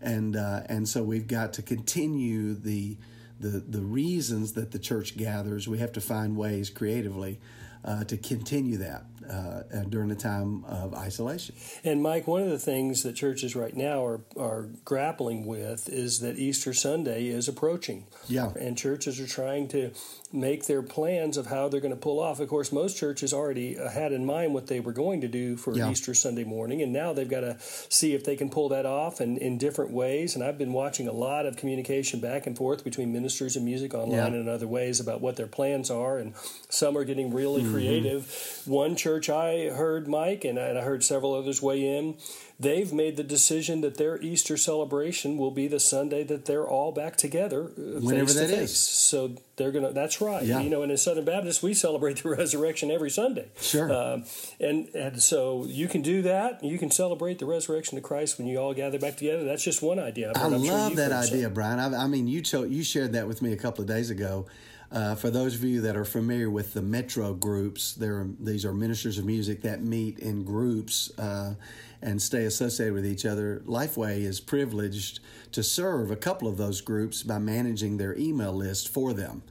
and 0.00 0.34
uh, 0.34 0.62
and 0.64 0.88
so 0.88 1.02
we've 1.02 1.26
got 1.26 1.52
to 1.54 1.62
continue 1.62 2.54
the 2.54 2.96
the 3.38 3.60
the 3.60 3.82
reasons 3.82 4.54
that 4.54 4.70
the 4.70 4.78
church 4.78 5.18
gathers. 5.18 5.68
We 5.68 5.76
have 5.80 5.92
to 5.92 6.00
find 6.00 6.38
ways 6.38 6.70
creatively 6.70 7.38
uh, 7.84 8.04
to 8.04 8.16
continue 8.16 8.78
that 8.78 9.04
uh, 9.30 9.84
during 9.88 10.08
the 10.08 10.14
time 10.14 10.64
of 10.64 10.94
isolation. 10.94 11.54
And 11.84 12.02
Mike, 12.02 12.26
one 12.26 12.42
of 12.42 12.50
the 12.50 12.58
things 12.58 13.02
that 13.02 13.14
churches 13.14 13.56
right 13.56 13.76
now 13.76 14.04
are 14.04 14.20
are 14.36 14.68
grappling 14.84 15.46
with 15.46 15.88
is 15.88 16.20
that 16.20 16.38
Easter 16.38 16.72
Sunday 16.72 17.26
is 17.28 17.48
approaching. 17.48 18.06
Yeah, 18.28 18.52
and 18.58 18.76
churches 18.76 19.20
are 19.20 19.26
trying 19.26 19.68
to 19.68 19.92
make 20.32 20.66
their 20.66 20.82
plans 20.82 21.36
of 21.36 21.46
how 21.46 21.68
they're 21.68 21.80
going 21.80 21.94
to 21.94 22.00
pull 22.00 22.20
off. 22.20 22.40
Of 22.40 22.48
course, 22.48 22.72
most 22.72 22.96
churches 22.96 23.32
already 23.32 23.78
uh, 23.78 23.88
had 23.88 24.12
in 24.12 24.26
mind 24.26 24.54
what 24.54 24.66
they 24.66 24.80
were 24.80 24.92
going 24.92 25.20
to 25.22 25.28
do 25.28 25.56
for 25.56 25.74
yeah. 25.74 25.90
Easter 25.90 26.14
Sunday 26.14 26.44
morning, 26.44 26.82
and 26.82 26.92
now 26.92 27.12
they've 27.12 27.28
got 27.28 27.40
to 27.40 27.56
see 27.60 28.14
if 28.14 28.24
they 28.24 28.36
can 28.36 28.50
pull 28.50 28.68
that 28.70 28.86
off 28.86 29.20
and 29.20 29.38
in 29.38 29.58
different 29.58 29.92
ways. 29.92 30.34
And 30.34 30.44
I've 30.44 30.58
been 30.58 30.72
watching 30.72 31.08
a 31.08 31.12
lot 31.12 31.46
of 31.46 31.56
communication 31.56 32.20
back 32.20 32.46
and 32.46 32.56
forth 32.56 32.84
between 32.84 33.12
ministers 33.12 33.56
and 33.56 33.64
music 33.64 33.94
online 33.94 34.10
yeah. 34.10 34.26
and 34.26 34.36
in 34.36 34.48
other 34.48 34.66
ways 34.66 35.00
about 35.00 35.20
what 35.20 35.36
their 35.36 35.46
plans 35.46 35.90
are, 35.90 36.18
and 36.18 36.34
some 36.68 36.96
are 36.96 37.04
getting 37.04 37.32
really 37.32 37.62
mm-hmm. 37.62 37.72
creative. 37.72 38.62
One 38.66 38.96
church 38.96 39.15
I 39.28 39.70
heard, 39.70 40.08
Mike, 40.08 40.44
and 40.44 40.58
I 40.58 40.80
heard 40.82 41.02
several 41.02 41.34
others 41.34 41.62
weigh 41.62 41.96
in 41.96 42.16
they've 42.58 42.92
made 42.92 43.16
the 43.16 43.22
decision 43.22 43.82
that 43.82 43.96
their 43.96 44.20
Easter 44.20 44.56
celebration 44.56 45.36
will 45.36 45.50
be 45.50 45.68
the 45.68 45.80
Sunday 45.80 46.24
that 46.24 46.46
they're 46.46 46.66
all 46.66 46.92
back 46.92 47.16
together, 47.16 47.64
uh, 47.64 48.00
whenever 48.00 48.32
that 48.32 48.50
is. 48.50 48.76
So 48.76 49.32
they're 49.56 49.72
gonna. 49.72 49.92
That's 49.92 50.20
right. 50.20 50.42
Yeah. 50.42 50.60
You 50.60 50.70
know, 50.70 50.82
and 50.82 50.90
in 50.90 50.98
Southern 50.98 51.24
Baptist, 51.24 51.62
we 51.62 51.74
celebrate 51.74 52.16
the 52.22 52.30
resurrection 52.30 52.90
every 52.90 53.10
Sunday. 53.10 53.48
Sure. 53.60 53.90
Uh, 53.90 54.24
and 54.60 54.88
and 54.94 55.22
so 55.22 55.64
you 55.66 55.88
can 55.88 56.02
do 56.02 56.22
that. 56.22 56.64
You 56.64 56.78
can 56.78 56.90
celebrate 56.90 57.38
the 57.38 57.46
resurrection 57.46 57.98
of 57.98 58.04
Christ 58.04 58.38
when 58.38 58.46
you 58.46 58.58
all 58.58 58.74
gather 58.74 58.98
back 58.98 59.16
together. 59.16 59.44
That's 59.44 59.64
just 59.64 59.82
one 59.82 59.98
idea. 59.98 60.32
I 60.34 60.48
love 60.48 60.64
sure 60.64 60.96
that 60.96 61.12
idea, 61.12 61.44
some. 61.44 61.54
Brian. 61.54 61.78
I, 61.78 62.04
I, 62.04 62.06
mean, 62.06 62.26
you 62.28 62.42
cho- 62.42 62.64
you 62.64 62.82
shared 62.82 63.12
that 63.12 63.28
with 63.28 63.42
me 63.42 63.52
a 63.52 63.56
couple 63.56 63.82
of 63.82 63.88
days 63.88 64.10
ago. 64.10 64.46
Uh, 64.90 65.14
for 65.14 65.30
those 65.30 65.54
of 65.56 65.64
you 65.64 65.80
that 65.80 65.96
are 65.96 66.04
familiar 66.04 66.48
with 66.48 66.72
the 66.72 66.82
Metro 66.82 67.34
groups, 67.34 67.94
there 67.94 68.26
these 68.38 68.64
are 68.64 68.72
ministers 68.72 69.18
of 69.18 69.24
music 69.24 69.62
that 69.62 69.82
meet 69.82 70.18
in 70.20 70.44
groups 70.44 71.16
uh, 71.18 71.54
and 72.00 72.22
stay 72.22 72.44
associated 72.44 72.94
with 72.94 73.04
each 73.04 73.26
other. 73.26 73.62
Lifeway 73.66 74.20
is 74.20 74.40
privileged 74.40 75.20
to 75.52 75.62
serve 75.62 76.10
a 76.10 76.16
couple 76.16 76.46
of 76.46 76.56
those 76.56 76.80
groups 76.80 77.22
by 77.22 77.38
managing 77.38 77.96
their 77.96 78.16
email 78.16 78.52
list 78.52 78.88
for 78.88 79.12
them. 79.12 79.42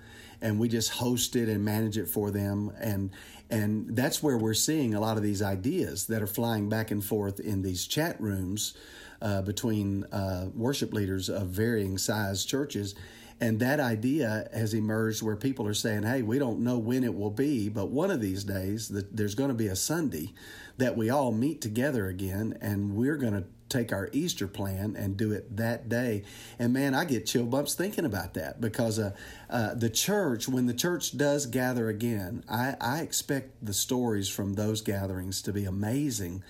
And 0.41 0.59
we 0.59 0.69
just 0.69 0.91
host 0.91 1.35
it 1.35 1.49
and 1.49 1.65
manage 1.65 1.97
it 1.97 2.07
for 2.07 2.31
them. 2.31 2.71
And 2.79 3.11
and 3.49 3.95
that's 3.95 4.23
where 4.23 4.37
we're 4.37 4.53
seeing 4.53 4.95
a 4.95 4.99
lot 4.99 5.17
of 5.17 5.23
these 5.23 5.41
ideas 5.41 6.07
that 6.07 6.21
are 6.21 6.27
flying 6.27 6.69
back 6.69 6.91
and 6.91 7.03
forth 7.03 7.39
in 7.39 7.61
these 7.61 7.85
chat 7.85 8.19
rooms 8.19 8.73
uh, 9.21 9.41
between 9.41 10.03
uh, 10.05 10.47
worship 10.53 10.93
leaders 10.93 11.29
of 11.29 11.47
varying 11.47 11.97
size 11.97 12.45
churches. 12.45 12.95
And 13.41 13.59
that 13.59 13.79
idea 13.79 14.47
has 14.53 14.73
emerged 14.73 15.21
where 15.21 15.35
people 15.35 15.67
are 15.67 15.73
saying, 15.73 16.03
hey, 16.03 16.21
we 16.21 16.39
don't 16.39 16.59
know 16.59 16.77
when 16.77 17.03
it 17.03 17.13
will 17.13 17.31
be, 17.31 17.67
but 17.67 17.89
one 17.89 18.09
of 18.09 18.21
these 18.21 18.45
days 18.45 18.87
there's 18.87 19.35
going 19.35 19.49
to 19.49 19.55
be 19.55 19.67
a 19.67 19.75
Sunday 19.75 20.33
that 20.77 20.95
we 20.95 21.09
all 21.09 21.31
meet 21.31 21.61
together 21.61 22.07
again 22.07 22.57
and 22.61 22.95
we're 22.95 23.17
going 23.17 23.33
to 23.33 23.43
take 23.67 23.91
our 23.91 24.09
Easter 24.13 24.47
plan 24.47 24.95
and 24.95 25.17
do 25.17 25.31
it 25.31 25.57
that 25.57 25.89
day. 25.89 26.23
And 26.59 26.71
man, 26.71 26.93
I 26.93 27.03
get 27.03 27.25
chill 27.25 27.45
bumps 27.45 27.73
thinking 27.73 28.05
about 28.05 28.35
that 28.35 28.61
because 28.61 28.99
uh, 28.99 29.11
uh, 29.49 29.73
the 29.73 29.89
church, 29.89 30.47
when 30.47 30.67
the 30.67 30.73
church 30.73 31.17
does 31.17 31.45
gather 31.45 31.89
again, 31.89 32.43
I, 32.49 32.75
I 32.79 33.01
expect 33.01 33.65
the 33.65 33.73
stories 33.73 34.29
from 34.29 34.53
those 34.53 34.81
gatherings 34.81 35.41
to 35.43 35.51
be 35.53 35.65
amazing 35.65 36.43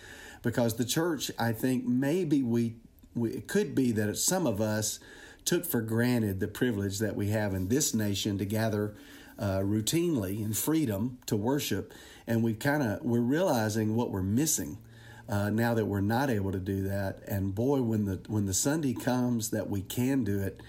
because 0.44 0.75
the 0.75 0.86
church, 0.86 1.32
I 1.39 1.51
think 1.54 1.86
maybe 1.86 2.44
we, 2.44 2.75
we 3.15 3.32
it 3.32 3.48
could 3.48 3.74
be 3.74 3.92
that 3.94 4.15
some 4.18 4.46
of 4.46 4.62
us 4.62 5.00
took 5.46 5.66
for 5.66 5.82
granted 5.82 6.40
the 6.40 6.48
privilege 6.48 7.00
that 7.00 7.16
we 7.16 7.30
have 7.30 7.54
in 7.54 7.68
this 7.68 7.94
nation 7.94 8.38
to 8.40 8.46
gather 8.46 8.96
uh, 9.38 9.60
routinely 9.60 10.44
in 10.44 10.54
freedom 10.54 11.18
to 11.28 11.36
worship, 11.36 11.94
and 12.28 12.44
we 12.44 12.54
kind 12.54 12.84
of 12.84 13.02
we're 13.04 13.20
realizing 13.20 13.96
what 13.96 14.10
we're 14.10 14.22
missing 14.22 14.78
uh, 15.28 15.50
now 15.50 15.74
that 15.74 15.86
we're 15.86 16.02
not 16.02 16.30
able 16.30 16.52
to 16.52 16.60
do 16.60 16.84
that. 16.84 17.20
And 17.28 17.54
boy, 17.54 17.82
when 17.82 18.06
the 18.06 18.20
when 18.28 18.46
the 18.46 18.54
Sunday 18.54 18.94
comes 18.94 19.50
that 19.52 19.70
we 19.70 19.82
can 19.82 20.24
do 20.24 20.40
it, 20.42 20.62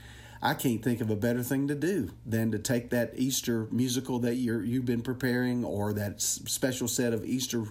I 0.42 0.54
can't 0.54 0.82
think 0.82 1.00
of 1.00 1.10
a 1.10 1.16
better 1.16 1.42
thing 1.42 1.68
to 1.68 1.74
do 1.74 2.10
than 2.24 2.50
to 2.52 2.58
take 2.58 2.90
that 2.90 3.12
Easter 3.16 3.68
musical 3.70 4.18
that 4.20 4.34
you 4.34 4.60
you've 4.60 4.84
been 4.84 5.02
preparing, 5.02 5.64
or 5.64 5.92
that 5.94 6.20
special 6.20 6.88
set 6.88 7.12
of 7.12 7.24
Easter 7.24 7.64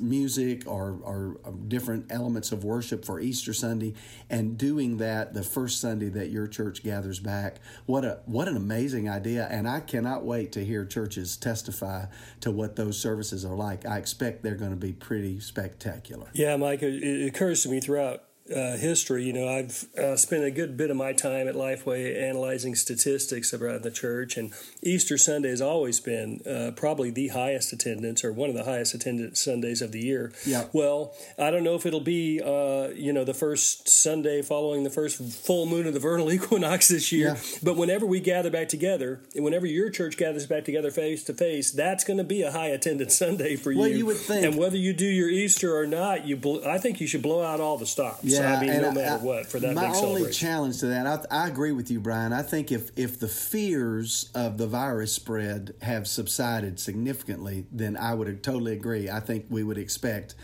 music, 0.00 0.62
or, 0.66 0.98
or 1.02 1.40
um, 1.44 1.68
different 1.68 2.06
elements 2.10 2.52
of 2.52 2.64
worship 2.64 3.04
for 3.04 3.20
Easter 3.20 3.52
Sunday, 3.52 3.94
and 4.28 4.56
doing 4.56 4.96
that 4.98 5.34
the 5.34 5.42
first 5.42 5.80
Sunday 5.80 6.08
that 6.08 6.30
your 6.30 6.46
church 6.46 6.82
gathers 6.82 7.20
back. 7.20 7.60
What 7.86 8.04
a 8.04 8.20
what 8.26 8.48
an 8.48 8.56
amazing 8.56 9.08
idea! 9.08 9.46
And 9.50 9.68
I 9.68 9.80
cannot 9.80 10.24
wait 10.24 10.52
to 10.52 10.64
hear 10.64 10.84
churches 10.84 11.36
testify 11.36 12.06
to 12.40 12.50
what 12.50 12.76
those 12.76 12.98
services 12.98 13.44
are 13.44 13.56
like. 13.56 13.86
I 13.86 13.98
expect 13.98 14.42
they're 14.42 14.54
going 14.54 14.70
to 14.70 14.76
be 14.76 14.92
pretty 14.92 15.40
spectacular. 15.40 16.28
Yeah, 16.32 16.56
Mike, 16.56 16.82
it 16.82 17.26
occurs 17.26 17.62
to 17.64 17.68
me 17.68 17.80
throughout 17.80 18.24
uh, 18.50 18.76
history, 18.76 19.24
you 19.24 19.32
know, 19.32 19.48
I've 19.48 19.86
uh, 19.96 20.16
spent 20.16 20.44
a 20.44 20.50
good 20.50 20.76
bit 20.76 20.90
of 20.90 20.96
my 20.96 21.12
time 21.12 21.48
at 21.48 21.54
Lifeway 21.54 22.20
analyzing 22.20 22.74
statistics 22.74 23.52
about 23.52 23.82
the 23.82 23.90
church, 23.90 24.36
and 24.36 24.52
Easter 24.82 25.16
Sunday 25.16 25.50
has 25.50 25.60
always 25.60 26.00
been 26.00 26.40
uh, 26.46 26.72
probably 26.74 27.10
the 27.10 27.28
highest 27.28 27.72
attendance 27.72 28.24
or 28.24 28.32
one 28.32 28.48
of 28.48 28.54
the 28.54 28.64
highest 28.64 28.94
attendance 28.94 29.40
Sundays 29.40 29.82
of 29.82 29.92
the 29.92 30.00
year. 30.00 30.32
Yeah. 30.44 30.66
Well, 30.72 31.14
I 31.38 31.50
don't 31.50 31.64
know 31.64 31.74
if 31.74 31.86
it'll 31.86 32.00
be, 32.00 32.40
uh, 32.40 32.88
you 32.94 33.12
know, 33.12 33.24
the 33.24 33.34
first 33.34 33.88
Sunday 33.88 34.42
following 34.42 34.84
the 34.84 34.90
first 34.90 35.18
full 35.20 35.66
moon 35.66 35.86
of 35.86 35.94
the 35.94 36.00
vernal 36.00 36.32
equinox 36.32 36.88
this 36.88 37.12
year, 37.12 37.36
yeah. 37.36 37.58
but 37.62 37.76
whenever 37.76 38.06
we 38.06 38.20
gather 38.20 38.50
back 38.50 38.68
together, 38.68 39.20
and 39.34 39.44
whenever 39.44 39.66
your 39.66 39.90
church 39.90 40.16
gathers 40.16 40.46
back 40.46 40.64
together 40.64 40.90
face 40.90 41.24
to 41.24 41.34
face, 41.34 41.70
that's 41.70 42.04
going 42.04 42.18
to 42.18 42.24
be 42.24 42.42
a 42.42 42.50
high 42.50 42.68
attendance 42.68 43.16
Sunday 43.20 43.56
for 43.56 43.74
well, 43.74 43.88
you. 43.88 43.98
you 43.98 44.06
would 44.06 44.16
think, 44.16 44.44
and 44.44 44.56
whether 44.56 44.76
you 44.76 44.92
do 44.92 45.06
your 45.06 45.28
Easter 45.28 45.76
or 45.76 45.86
not, 45.86 46.26
you, 46.26 46.36
bl- 46.36 46.66
I 46.66 46.78
think 46.78 47.00
you 47.00 47.06
should 47.06 47.22
blow 47.22 47.42
out 47.42 47.60
all 47.60 47.78
the 47.78 47.86
stops. 47.86 48.24
Yeah. 48.24 48.39
I 48.46 48.60
mean, 48.60 48.70
and 48.70 48.82
no 48.82 48.92
matter 48.92 49.22
I, 49.22 49.24
what, 49.24 49.46
for 49.46 49.58
that 49.60 49.74
my 49.74 49.88
only 49.88 50.30
challenge 50.30 50.80
to 50.80 50.86
that, 50.86 51.06
I, 51.06 51.44
I, 51.44 51.48
agree 51.48 51.72
with 51.72 51.90
you, 51.90 52.00
Brian. 52.00 52.32
I 52.32 52.42
think 52.42 52.72
if 52.72 52.90
if 52.96 53.18
the 53.18 53.28
fears 53.28 54.30
of 54.34 54.58
the 54.58 54.66
virus 54.66 55.12
spread 55.12 55.74
have 55.82 56.06
subsided 56.06 56.78
significantly, 56.80 57.66
then 57.72 57.96
I 57.96 58.14
would 58.14 58.42
totally 58.42 58.72
agree. 58.72 59.08
I 59.10 59.20
think 59.20 59.46
we 59.48 59.62
would 59.62 59.78
expect. 59.78 60.34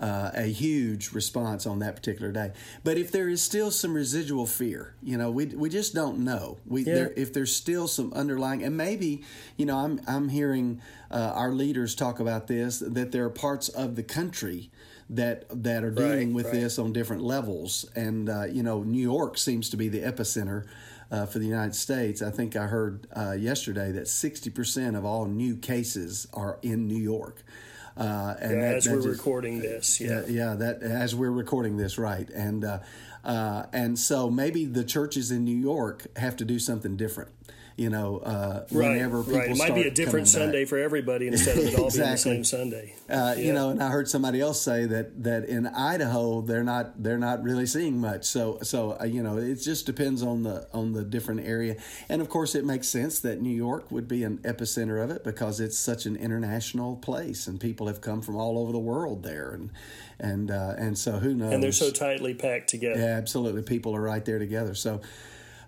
Uh, 0.00 0.30
a 0.32 0.50
huge 0.50 1.12
response 1.12 1.66
on 1.66 1.80
that 1.80 1.94
particular 1.94 2.32
day. 2.32 2.52
But 2.82 2.96
if 2.96 3.12
there 3.12 3.28
is 3.28 3.42
still 3.42 3.70
some 3.70 3.92
residual 3.92 4.46
fear, 4.46 4.94
you 5.02 5.18
know, 5.18 5.30
we 5.30 5.44
we 5.44 5.68
just 5.68 5.94
don't 5.94 6.20
know. 6.20 6.56
We 6.64 6.84
yeah. 6.84 6.94
there, 6.94 7.12
if 7.18 7.34
there's 7.34 7.54
still 7.54 7.86
some 7.86 8.10
underlying, 8.14 8.62
and 8.62 8.78
maybe 8.78 9.24
you 9.58 9.66
know, 9.66 9.76
I'm 9.76 10.00
I'm 10.08 10.30
hearing 10.30 10.80
uh, 11.10 11.32
our 11.34 11.52
leaders 11.52 11.94
talk 11.94 12.18
about 12.18 12.46
this 12.46 12.78
that 12.78 13.12
there 13.12 13.26
are 13.26 13.28
parts 13.28 13.68
of 13.68 13.94
the 13.94 14.02
country 14.02 14.70
that 15.10 15.44
that 15.62 15.84
are 15.84 15.90
dealing 15.90 16.28
right, 16.28 16.34
with 16.34 16.46
right. 16.46 16.54
this 16.54 16.78
on 16.78 16.92
different 16.92 17.22
levels. 17.22 17.84
And 17.94 18.30
uh, 18.30 18.44
you 18.44 18.62
know, 18.62 18.82
New 18.82 19.02
York 19.02 19.36
seems 19.36 19.68
to 19.70 19.76
be 19.76 19.88
the 19.88 20.00
epicenter 20.00 20.66
uh, 21.10 21.26
for 21.26 21.38
the 21.38 21.46
United 21.46 21.74
States. 21.74 22.22
I 22.22 22.30
think 22.30 22.56
I 22.56 22.66
heard 22.66 23.06
uh, 23.14 23.32
yesterday 23.32 23.92
that 23.92 24.08
sixty 24.08 24.50
percent 24.50 24.96
of 24.96 25.04
all 25.04 25.26
new 25.26 25.56
cases 25.56 26.26
are 26.32 26.58
in 26.62 26.86
New 26.86 27.02
York. 27.02 27.42
Uh, 27.96 28.34
and 28.40 28.52
yeah, 28.52 28.60
that, 28.60 28.74
as 28.76 28.84
that 28.84 28.92
we're 28.92 29.02
just, 29.02 29.18
recording 29.18 29.60
this, 29.60 30.00
yeah, 30.00 30.22
yeah, 30.26 30.54
that 30.54 30.80
as 30.80 31.14
we're 31.14 31.30
recording 31.30 31.76
this, 31.76 31.98
right, 31.98 32.30
and 32.30 32.64
uh, 32.64 32.78
uh, 33.24 33.64
and 33.72 33.98
so 33.98 34.30
maybe 34.30 34.64
the 34.64 34.84
churches 34.84 35.30
in 35.30 35.44
New 35.44 35.56
York 35.56 36.06
have 36.16 36.36
to 36.36 36.44
do 36.44 36.58
something 36.58 36.96
different 36.96 37.30
you 37.80 37.88
know, 37.88 38.18
uh, 38.18 38.66
right, 38.72 38.90
whenever 38.90 39.22
people 39.22 39.38
right. 39.38 39.50
It 39.50 39.56
might 39.56 39.74
be 39.74 39.84
a 39.84 39.90
different 39.90 40.28
Sunday 40.28 40.64
back. 40.64 40.68
for 40.68 40.76
everybody 40.76 41.28
instead 41.28 41.56
of 41.56 41.64
it 41.64 41.78
all 41.78 41.86
exactly. 41.86 42.32
being 42.32 42.42
the 42.42 42.44
same 42.44 42.60
Sunday. 42.60 42.94
Uh, 43.08 43.34
yeah. 43.38 43.42
You 43.42 43.54
know, 43.54 43.70
and 43.70 43.82
I 43.82 43.88
heard 43.88 44.06
somebody 44.06 44.38
else 44.38 44.60
say 44.60 44.84
that 44.84 45.22
that 45.24 45.46
in 45.46 45.66
Idaho 45.66 46.42
they're 46.42 46.62
not 46.62 47.02
they're 47.02 47.16
not 47.16 47.42
really 47.42 47.64
seeing 47.64 47.98
much. 47.98 48.26
So 48.26 48.58
so 48.62 48.98
uh, 49.00 49.04
you 49.04 49.22
know, 49.22 49.38
it 49.38 49.54
just 49.54 49.86
depends 49.86 50.22
on 50.22 50.42
the 50.42 50.68
on 50.74 50.92
the 50.92 51.02
different 51.02 51.46
area. 51.46 51.76
And 52.10 52.20
of 52.20 52.28
course, 52.28 52.54
it 52.54 52.66
makes 52.66 52.86
sense 52.86 53.18
that 53.20 53.40
New 53.40 53.48
York 53.48 53.90
would 53.90 54.06
be 54.06 54.24
an 54.24 54.38
epicenter 54.44 55.02
of 55.02 55.10
it 55.10 55.24
because 55.24 55.58
it's 55.58 55.78
such 55.78 56.04
an 56.04 56.16
international 56.16 56.96
place, 56.96 57.46
and 57.46 57.58
people 57.58 57.86
have 57.86 58.02
come 58.02 58.20
from 58.20 58.36
all 58.36 58.58
over 58.58 58.72
the 58.72 58.78
world 58.78 59.22
there, 59.22 59.52
and 59.52 59.70
and 60.18 60.50
uh, 60.50 60.74
and 60.76 60.98
so 60.98 61.12
who 61.12 61.32
knows? 61.32 61.54
And 61.54 61.62
they're 61.62 61.72
so 61.72 61.90
tightly 61.90 62.34
packed 62.34 62.68
together. 62.68 63.00
Yeah, 63.00 63.16
absolutely. 63.16 63.62
People 63.62 63.96
are 63.96 64.02
right 64.02 64.22
there 64.22 64.38
together. 64.38 64.74
So 64.74 65.00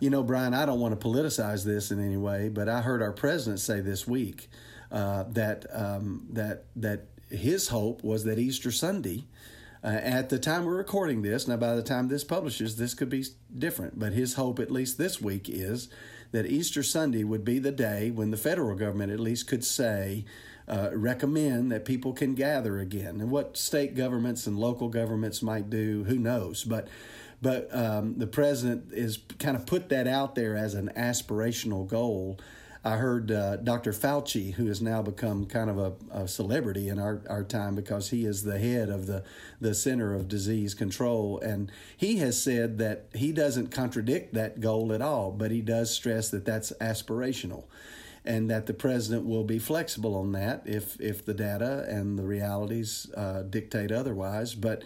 you 0.02 0.10
know, 0.10 0.24
Brian, 0.24 0.52
I 0.52 0.66
don't 0.66 0.80
want 0.80 1.00
to 1.00 1.06
politicize 1.08 1.64
this 1.64 1.92
in 1.92 2.04
any 2.04 2.16
way, 2.16 2.48
but 2.48 2.68
I 2.68 2.80
heard 2.80 3.02
our 3.02 3.12
president 3.12 3.60
say 3.60 3.80
this 3.80 4.04
week 4.04 4.50
uh, 4.90 5.22
that 5.28 5.64
um, 5.72 6.26
that 6.32 6.64
that 6.74 7.06
his 7.30 7.68
hope 7.68 8.02
was 8.02 8.24
that 8.24 8.36
Easter 8.36 8.72
Sunday. 8.72 9.26
Uh, 9.84 9.90
at 10.02 10.28
the 10.28 10.40
time 10.40 10.64
we're 10.64 10.76
recording 10.76 11.22
this, 11.22 11.46
now 11.46 11.56
by 11.56 11.76
the 11.76 11.84
time 11.84 12.08
this 12.08 12.24
publishes, 12.24 12.76
this 12.76 12.94
could 12.94 13.10
be 13.10 13.24
different. 13.56 13.96
But 13.96 14.12
his 14.12 14.34
hope, 14.34 14.58
at 14.58 14.72
least 14.72 14.98
this 14.98 15.20
week, 15.20 15.48
is 15.48 15.88
that 16.32 16.46
Easter 16.46 16.82
Sunday 16.82 17.22
would 17.22 17.44
be 17.44 17.60
the 17.60 17.70
day 17.70 18.10
when 18.10 18.32
the 18.32 18.36
federal 18.36 18.74
government 18.76 19.12
at 19.12 19.20
least 19.20 19.46
could 19.46 19.64
say, 19.64 20.24
uh, 20.68 20.90
recommend 20.92 21.70
that 21.70 21.84
people 21.84 22.12
can 22.12 22.34
gather 22.34 22.78
again. 22.78 23.20
And 23.20 23.30
what 23.30 23.56
state 23.56 23.94
governments 23.94 24.46
and 24.46 24.58
local 24.58 24.88
governments 24.88 25.42
might 25.42 25.70
do, 25.70 26.04
who 26.04 26.16
knows? 26.16 26.64
But 26.64 26.88
but 27.42 27.68
um, 27.74 28.14
the 28.16 28.26
president 28.26 28.96
has 28.96 29.18
kind 29.40 29.56
of 29.56 29.66
put 29.66 29.88
that 29.88 30.06
out 30.06 30.36
there 30.36 30.56
as 30.56 30.74
an 30.74 30.90
aspirational 30.96 31.86
goal. 31.86 32.38
I 32.84 32.96
heard 32.96 33.30
uh, 33.30 33.56
Dr. 33.56 33.92
Fauci, 33.92 34.54
who 34.54 34.66
has 34.66 34.80
now 34.80 35.02
become 35.02 35.46
kind 35.46 35.70
of 35.70 35.78
a, 35.78 35.92
a, 36.22 36.28
celebrity 36.28 36.88
in 36.88 36.98
our, 36.98 37.20
our 37.28 37.44
time 37.44 37.76
because 37.76 38.10
he 38.10 38.24
is 38.24 38.42
the 38.42 38.58
head 38.58 38.88
of 38.88 39.06
the, 39.06 39.22
the 39.60 39.72
Center 39.74 40.14
of 40.14 40.26
Disease 40.26 40.74
Control. 40.74 41.38
And 41.38 41.70
he 41.96 42.16
has 42.18 42.42
said 42.42 42.78
that 42.78 43.06
he 43.14 43.30
doesn't 43.30 43.68
contradict 43.68 44.34
that 44.34 44.60
goal 44.60 44.92
at 44.92 45.00
all, 45.00 45.30
but 45.30 45.52
he 45.52 45.60
does 45.60 45.94
stress 45.94 46.28
that 46.30 46.44
that's 46.44 46.72
aspirational 46.80 47.64
and 48.24 48.50
that 48.50 48.66
the 48.66 48.74
president 48.74 49.26
will 49.26 49.44
be 49.44 49.58
flexible 49.58 50.16
on 50.16 50.32
that 50.32 50.62
if, 50.64 51.00
if 51.00 51.24
the 51.24 51.34
data 51.34 51.84
and 51.88 52.18
the 52.18 52.24
realities 52.24 53.10
uh, 53.16 53.42
dictate 53.42 53.90
otherwise. 53.90 54.54
But 54.54 54.82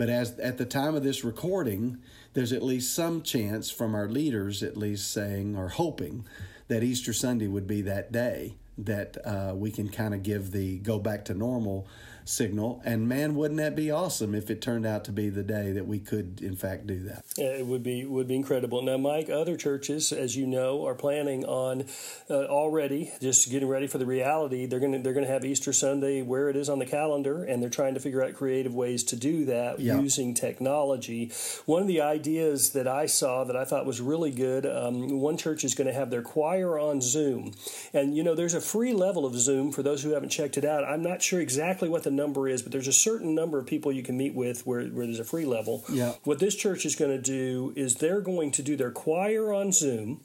but 0.00 0.08
as 0.08 0.38
at 0.38 0.56
the 0.56 0.64
time 0.64 0.94
of 0.94 1.02
this 1.02 1.24
recording, 1.24 1.98
there's 2.32 2.54
at 2.54 2.62
least 2.62 2.94
some 2.94 3.20
chance 3.20 3.70
from 3.70 3.94
our 3.94 4.08
leaders, 4.08 4.62
at 4.62 4.74
least 4.74 5.10
saying 5.10 5.54
or 5.54 5.68
hoping 5.68 6.24
that 6.68 6.82
Easter 6.82 7.12
Sunday 7.12 7.46
would 7.46 7.66
be 7.66 7.82
that 7.82 8.10
day 8.10 8.54
that 8.78 9.18
uh, 9.26 9.52
we 9.54 9.70
can 9.70 9.90
kind 9.90 10.14
of 10.14 10.22
give 10.22 10.52
the 10.52 10.78
go 10.78 10.98
back 10.98 11.26
to 11.26 11.34
normal 11.34 11.86
signal. 12.24 12.80
And 12.84 13.08
man, 13.08 13.34
wouldn't 13.34 13.58
that 13.58 13.76
be 13.76 13.90
awesome 13.90 14.34
if 14.34 14.50
it 14.50 14.60
turned 14.60 14.86
out 14.86 15.04
to 15.04 15.12
be 15.12 15.28
the 15.28 15.42
day 15.42 15.72
that 15.72 15.86
we 15.86 15.98
could, 15.98 16.40
in 16.40 16.56
fact, 16.56 16.86
do 16.86 17.00
that? 17.04 17.24
Yeah, 17.36 17.46
it 17.46 17.66
would 17.66 17.82
be 17.82 18.04
would 18.04 18.28
be 18.28 18.36
incredible. 18.36 18.82
Now, 18.82 18.96
Mike, 18.96 19.30
other 19.30 19.56
churches, 19.56 20.12
as 20.12 20.36
you 20.36 20.46
know, 20.46 20.86
are 20.86 20.94
planning 20.94 21.44
on 21.44 21.84
uh, 22.28 22.44
already 22.44 23.12
just 23.20 23.50
getting 23.50 23.68
ready 23.68 23.86
for 23.86 23.98
the 23.98 24.06
reality. 24.06 24.66
They're 24.66 24.80
going 24.80 24.92
to 24.92 24.98
they're 24.98 25.12
going 25.12 25.26
to 25.26 25.32
have 25.32 25.44
Easter 25.44 25.72
Sunday 25.72 26.22
where 26.22 26.48
it 26.48 26.56
is 26.56 26.68
on 26.68 26.78
the 26.78 26.86
calendar, 26.86 27.44
and 27.44 27.62
they're 27.62 27.70
trying 27.70 27.94
to 27.94 28.00
figure 28.00 28.22
out 28.22 28.34
creative 28.34 28.74
ways 28.74 29.04
to 29.04 29.16
do 29.16 29.44
that 29.46 29.80
yeah. 29.80 29.98
using 29.98 30.34
technology. 30.34 31.32
One 31.66 31.82
of 31.82 31.88
the 31.88 32.00
ideas 32.00 32.70
that 32.72 32.86
I 32.86 33.06
saw 33.06 33.44
that 33.44 33.56
I 33.56 33.64
thought 33.64 33.86
was 33.86 34.00
really 34.00 34.30
good. 34.30 34.66
Um, 34.66 35.20
one 35.20 35.36
church 35.36 35.64
is 35.64 35.74
going 35.74 35.88
to 35.88 35.94
have 35.94 36.10
their 36.10 36.22
choir 36.22 36.78
on 36.78 37.00
Zoom, 37.00 37.52
and 37.92 38.16
you 38.16 38.22
know, 38.22 38.34
there's 38.34 38.54
a 38.54 38.60
free 38.60 38.92
level 38.92 39.26
of 39.26 39.34
Zoom 39.38 39.72
for 39.72 39.82
those 39.82 40.02
who 40.02 40.10
haven't 40.10 40.30
checked 40.30 40.56
it 40.56 40.64
out. 40.64 40.84
I'm 40.84 41.02
not 41.02 41.22
sure 41.22 41.40
exactly 41.40 41.88
what 41.88 42.02
the 42.02 42.09
number 42.10 42.48
is, 42.48 42.62
but 42.62 42.72
there's 42.72 42.88
a 42.88 42.92
certain 42.92 43.34
number 43.34 43.58
of 43.58 43.66
people 43.66 43.92
you 43.92 44.02
can 44.02 44.16
meet 44.16 44.34
with 44.34 44.66
where, 44.66 44.84
where 44.86 45.06
there's 45.06 45.20
a 45.20 45.24
free 45.24 45.44
level. 45.44 45.84
Yeah. 45.90 46.12
What 46.24 46.38
this 46.38 46.54
church 46.54 46.84
is 46.84 46.96
going 46.96 47.10
to 47.10 47.22
do 47.22 47.72
is 47.76 47.96
they're 47.96 48.20
going 48.20 48.50
to 48.52 48.62
do 48.62 48.76
their 48.76 48.90
choir 48.90 49.52
on 49.52 49.72
Zoom 49.72 50.20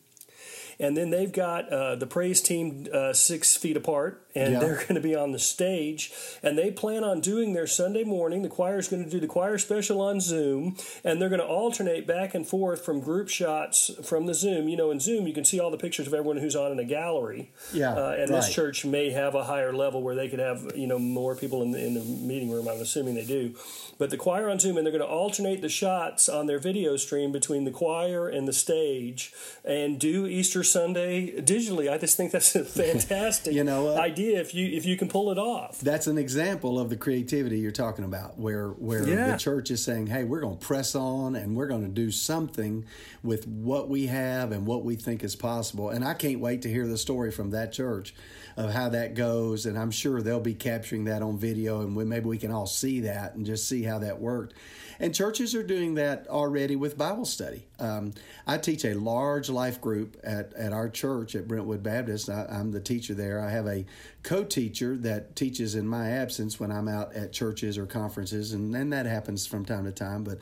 and 0.80 0.96
then 0.98 1.10
they've 1.10 1.32
got 1.32 1.70
uh, 1.70 1.96
the 1.96 2.08
praise 2.08 2.42
team 2.42 2.88
uh, 2.94 3.14
six 3.14 3.56
feet 3.56 3.78
apart, 3.78 4.26
and 4.36 4.54
Yeah. 4.54 4.60
they're 4.60 4.76
going 4.88 4.96
to 4.96 5.02
be 5.02 5.16
on 5.16 5.32
the 5.32 5.40
stage, 5.40 6.12
and 6.44 6.58
they 6.58 6.72
plan 6.72 7.04
on 7.04 7.22
doing 7.22 7.54
their 7.54 7.68
Sunday 7.68 8.04
morning. 8.04 8.42
The 8.42 8.50
choir 8.50 8.78
is 8.78 8.88
going 8.88 9.04
to 9.04 9.10
do 9.10 9.20
the 9.20 9.28
choir 9.28 9.58
special 9.58 10.02
on 10.02 10.20
Zoom, 10.20 10.76
and 11.04 11.22
they're 11.22 11.30
going 11.30 11.42
to 11.42 11.48
alternate 11.48 12.06
back 12.08 12.36
and 12.36 12.46
forth 12.48 12.84
from 12.84 13.00
group 13.00 13.30
shots 13.30 13.92
from 14.04 14.26
the 14.26 14.34
Zoom. 14.34 14.68
You 14.68 14.78
know, 14.78 14.92
in 14.92 15.00
Zoom, 15.00 15.28
you 15.28 15.34
can 15.34 15.46
see 15.46 15.60
all 15.60 15.72
the 15.72 15.78
pictures 15.78 16.08
of 16.08 16.14
everyone 16.14 16.38
who's 16.38 16.56
on 16.56 16.72
in 16.72 16.80
a 16.80 16.84
gallery. 16.86 17.52
Yeah, 17.74 17.94
uh, 17.94 18.16
and 18.20 18.30
this 18.34 18.54
church 18.54 18.86
may 18.86 19.12
have 19.12 19.36
a 19.36 19.44
higher 19.46 19.74
level 19.74 20.02
where 20.04 20.16
they 20.16 20.28
could 20.30 20.40
have 20.40 20.74
you 20.76 20.88
know 20.88 21.00
more 21.00 21.36
people 21.36 21.62
in 21.64 21.72
the, 21.72 21.84
in 21.86 21.94
the 21.94 22.02
meeting 22.02 22.52
room. 22.52 22.68
I'm 22.68 22.82
assuming 22.82 23.16
they 23.16 23.26
do, 23.26 23.54
but 23.98 24.10
the 24.10 24.18
choir 24.18 24.50
on 24.50 24.60
Zoom, 24.60 24.78
and 24.78 24.86
they're 24.86 24.92
going 24.92 25.08
to 25.08 25.08
alternate 25.08 25.62
the 25.62 25.70
shots 25.70 26.28
on 26.28 26.48
their 26.48 26.60
video 26.60 26.98
stream 26.98 27.32
between 27.32 27.64
the 27.64 27.72
choir 27.72 28.28
and 28.28 28.48
the 28.48 28.54
stage, 28.54 29.34
and 29.64 30.00
do 30.00 30.28
Easter 30.28 30.64
Sunday 30.66 31.32
digitally. 31.42 31.90
I 31.90 31.98
just 31.98 32.18
think 32.18 32.32
that's 32.34 32.54
a 32.56 32.66
fantastic 32.82 33.54
You 33.54 33.64
know 33.64 33.86
what? 33.86 33.98
idea 34.00 34.42
if 34.42 34.54
you 34.54 34.68
if 34.68 34.86
you 34.86 34.98
can 34.98 35.08
pull 35.08 35.32
it 35.32 35.38
off. 35.38 35.80
That's 35.80 36.08
an 36.08 36.18
example 36.18 36.78
of 36.80 36.90
the 36.90 36.98
creativity 36.98 37.60
you're 37.60 37.72
talking 37.72 38.04
about, 38.04 38.38
where 38.38 38.70
where 38.70 39.08
Yeah. 39.08 39.32
the 39.32 39.38
church 39.38 39.72
is 39.72 39.82
saying, 39.84 40.08
"Hey, 40.08 40.24
we're 40.26 40.42
going 40.42 40.58
to 40.58 40.66
press 40.66 40.96
on, 40.96 41.36
and 41.36 41.56
we're 41.56 41.68
going 41.68 41.84
to 41.84 41.88
do 41.90 42.12
something 42.12 42.86
with 43.24 43.48
what 43.48 43.88
we 43.90 44.08
have 44.08 44.52
and 44.52 44.66
what 44.66 44.84
we 44.84 44.96
think 44.96 45.24
is 45.24 45.36
possible." 45.36 45.90
And 45.90 46.04
I 46.04 46.14
can't 46.14 46.40
wait 46.42 46.62
to 46.64 46.70
hear 46.70 46.88
the 46.88 46.98
story 46.98 47.32
from 47.32 47.52
that 47.52 47.72
church 47.72 48.14
of 48.58 48.72
how 48.72 48.90
that 48.90 49.14
goes, 49.16 49.66
and 49.66 49.78
I'm 49.78 49.92
sure 49.92 50.22
they'll 50.22 50.40
be 50.40 50.54
capturing 50.54 51.06
that 51.06 51.22
on 51.22 51.38
video, 51.38 51.82
and 51.82 51.96
we, 51.96 52.06
maybe 52.06 52.26
we 52.28 52.38
can 52.38 52.52
all 52.52 52.68
see 52.68 53.02
that 53.02 53.36
and 53.36 53.46
just 53.46 53.68
see 53.68 53.84
how 53.84 54.00
that 54.00 54.20
worked. 54.22 54.54
And 55.00 55.14
churches 55.14 55.56
are 55.56 55.64
doing 55.64 55.96
that 55.96 56.28
already 56.28 56.76
with 56.76 56.98
Bible 56.98 57.26
study. 57.26 57.68
Um, 57.80 58.14
I 58.48 58.58
teach 58.58 58.86
a 58.86 58.94
large 58.94 59.50
life 59.50 59.82
group 59.82 60.18
at, 60.24 60.54
at 60.54 60.74
our 60.74 60.90
church 60.90 61.36
at 61.36 61.48
Brentwood 61.48 61.84
Baptist. 61.84 62.30
I, 62.30 62.46
I'm 62.50 62.72
the 62.72 62.80
teacher 62.80 63.14
there. 63.14 63.42
I 63.42 63.50
have 63.50 63.68
a 63.68 63.86
co 64.24 64.44
teacher 64.44 64.96
that 64.98 65.36
teaches 65.36 65.76
in 65.76 65.88
my 65.88 66.12
absence 66.12 66.60
when 66.60 66.72
I'm 66.72 66.88
out 66.88 67.14
at 67.14 67.34
churches 67.34 67.78
or 67.78 67.86
conferences, 67.86 68.54
and, 68.54 68.76
and 68.76 68.92
that 68.94 69.06
happens 69.06 69.46
from 69.46 69.66
time 69.66 69.86
to 69.86 69.92
time. 69.92 70.24
But 70.24 70.40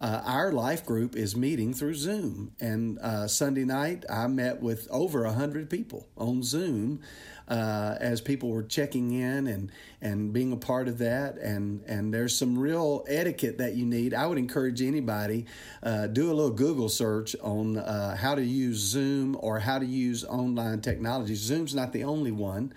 uh, 0.00 0.22
our 0.24 0.50
life 0.50 0.86
group 0.86 1.14
is 1.14 1.36
meeting 1.36 1.74
through 1.74 1.94
Zoom. 1.94 2.52
And 2.58 2.98
uh, 3.00 3.28
Sunday 3.28 3.64
night, 3.64 4.04
I 4.08 4.26
met 4.28 4.62
with 4.62 4.88
over 4.90 5.24
100 5.24 5.68
people 5.68 6.08
on 6.16 6.42
Zoom 6.42 7.00
uh, 7.48 7.96
as 8.00 8.20
people 8.22 8.48
were 8.48 8.62
checking 8.62 9.12
in 9.12 9.46
and, 9.46 9.70
and 10.00 10.32
being 10.32 10.52
a 10.52 10.56
part 10.56 10.88
of 10.88 10.98
that. 10.98 11.36
And, 11.36 11.82
and 11.86 12.14
there's 12.14 12.34
some 12.34 12.56
real 12.58 13.04
etiquette 13.08 13.58
that 13.58 13.74
you 13.74 13.84
need. 13.84 14.14
I 14.14 14.26
would 14.26 14.38
encourage 14.38 14.80
anybody 14.80 15.44
uh, 15.82 16.06
do 16.06 16.30
a 16.30 16.34
little 16.34 16.50
Google 16.50 16.88
search 16.88 17.36
on 17.42 17.76
uh, 17.76 18.16
how 18.16 18.34
to 18.34 18.42
use 18.42 18.78
Zoom 18.78 19.36
or 19.40 19.58
how 19.58 19.78
to 19.78 19.86
use 19.86 20.24
online 20.24 20.80
technology. 20.80 21.34
Zoom's 21.34 21.74
not 21.74 21.92
the 21.92 22.04
only 22.04 22.32
one 22.32 22.72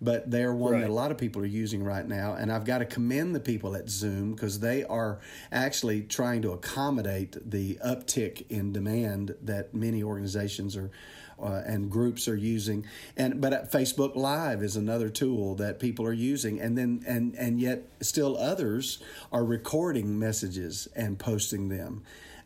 but 0.00 0.30
they're 0.30 0.54
one 0.54 0.74
Right. 0.74 0.80
that 0.82 0.90
a 0.90 0.92
lot 0.92 1.10
of 1.10 1.18
people 1.18 1.42
are 1.42 1.46
using 1.46 1.82
right 1.82 2.06
now. 2.06 2.34
And 2.34 2.52
I've 2.52 2.64
got 2.64 2.78
to 2.78 2.84
commend 2.84 3.34
the 3.34 3.40
people 3.40 3.74
at 3.76 3.88
Zoom 3.88 4.32
because 4.34 4.60
they 4.60 4.84
are 4.84 5.20
actually 5.50 6.02
trying 6.02 6.42
to 6.42 6.52
accommodate 6.52 7.36
the 7.50 7.78
uptick 7.84 8.44
in 8.50 8.72
demand 8.72 9.34
that 9.42 9.74
many 9.74 10.02
organizations 10.02 10.76
are. 10.76 10.90
Uh, 11.38 11.62
and 11.66 11.90
groups 11.90 12.28
are 12.28 12.34
using, 12.36 12.86
and 13.14 13.42
but 13.42 13.52
at 13.52 13.70
Facebook 13.70 14.16
Live 14.16 14.62
is 14.62 14.74
another 14.74 15.10
tool 15.10 15.54
that 15.56 15.78
people 15.78 16.06
are 16.06 16.12
using, 16.14 16.58
and 16.58 16.78
then 16.78 17.04
and 17.06 17.34
and 17.34 17.60
yet 17.60 17.82
still 18.00 18.38
others 18.38 19.00
are 19.30 19.44
recording 19.44 20.18
messages 20.18 20.88
and 20.96 21.18
posting 21.18 21.68
them. 21.68 22.02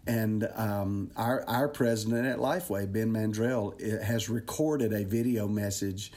And 0.08 0.48
um, 0.56 1.12
our 1.14 1.44
our 1.46 1.68
president 1.68 2.26
at 2.26 2.38
Lifeway, 2.38 2.90
Ben 2.92 3.12
Mandrell, 3.12 3.80
eh, 3.80 4.04
has 4.04 4.28
recorded 4.28 4.92
a 4.92 5.04
video 5.04 5.46
message 5.46 6.10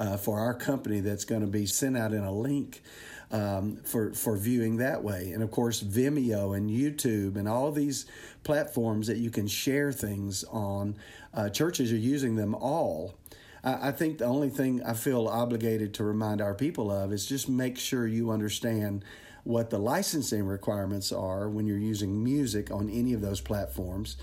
uh, 0.00 0.16
for 0.16 0.40
our 0.40 0.54
company 0.54 1.00
that's 1.00 1.26
going 1.26 1.42
to 1.42 1.46
be 1.46 1.66
sent 1.66 1.96
out 1.96 2.12
in 2.12 2.24
a 2.24 2.32
link 2.32 2.82
um, 3.30 3.76
for 3.84 4.12
for 4.14 4.36
viewing 4.36 4.78
that 4.78 5.04
way. 5.04 5.30
And 5.32 5.42
of 5.42 5.50
course, 5.50 5.82
Vimeo 5.82 6.56
and 6.56 6.70
YouTube 6.70 7.36
and 7.36 7.46
all 7.46 7.70
these 7.70 8.06
platforms 8.42 9.06
that 9.06 9.18
you 9.18 9.30
can 9.30 9.46
share 9.46 9.92
things 9.92 10.42
on. 10.44 10.96
Uh, 11.34 11.50
churches 11.50 11.92
are 11.92 11.96
using 11.96 12.34
them 12.34 12.54
all. 12.54 13.14
I 13.62 13.88
I 13.88 13.92
think 13.92 14.18
the 14.18 14.24
only 14.24 14.48
thing 14.48 14.82
I 14.82 14.94
feel 14.94 15.28
obligated 15.28 15.94
to 15.94 16.04
remind 16.04 16.40
our 16.40 16.54
people 16.54 16.90
of 16.90 17.12
is 17.12 17.26
just 17.26 17.48
make 17.48 17.78
sure 17.78 18.06
you 18.06 18.30
understand 18.30 19.04
what 19.44 19.70
the 19.70 19.78
licensing 19.78 20.44
requirements 20.44 21.12
are 21.12 21.48
when 21.48 21.66
you're 21.66 21.78
using 21.78 22.24
music 22.24 22.70
on 22.70 22.88
any 22.90 23.12
of 23.12 23.20
those 23.20 23.40
platforms. 23.40 24.16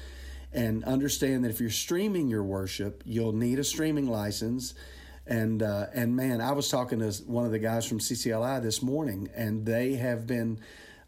And 0.54 0.84
understand 0.86 1.44
that 1.44 1.50
if 1.50 1.60
you're 1.60 1.70
streaming 1.70 2.30
your 2.30 2.44
worship, 2.44 3.04
you'll 3.06 3.34
need 3.34 3.60
a 3.60 3.64
streaming 3.64 4.08
license. 4.08 4.74
And 5.28 5.62
uh, 5.62 5.88
and 5.94 6.16
man, 6.16 6.40
I 6.40 6.54
was 6.54 6.70
talking 6.70 7.00
to 7.00 7.12
one 7.26 7.46
of 7.46 7.52
the 7.52 7.60
guys 7.60 7.86
from 7.86 8.00
CCLI 8.00 8.62
this 8.62 8.82
morning, 8.82 9.30
and 9.36 9.66
they 9.66 9.96
have 9.96 10.26
been 10.26 10.60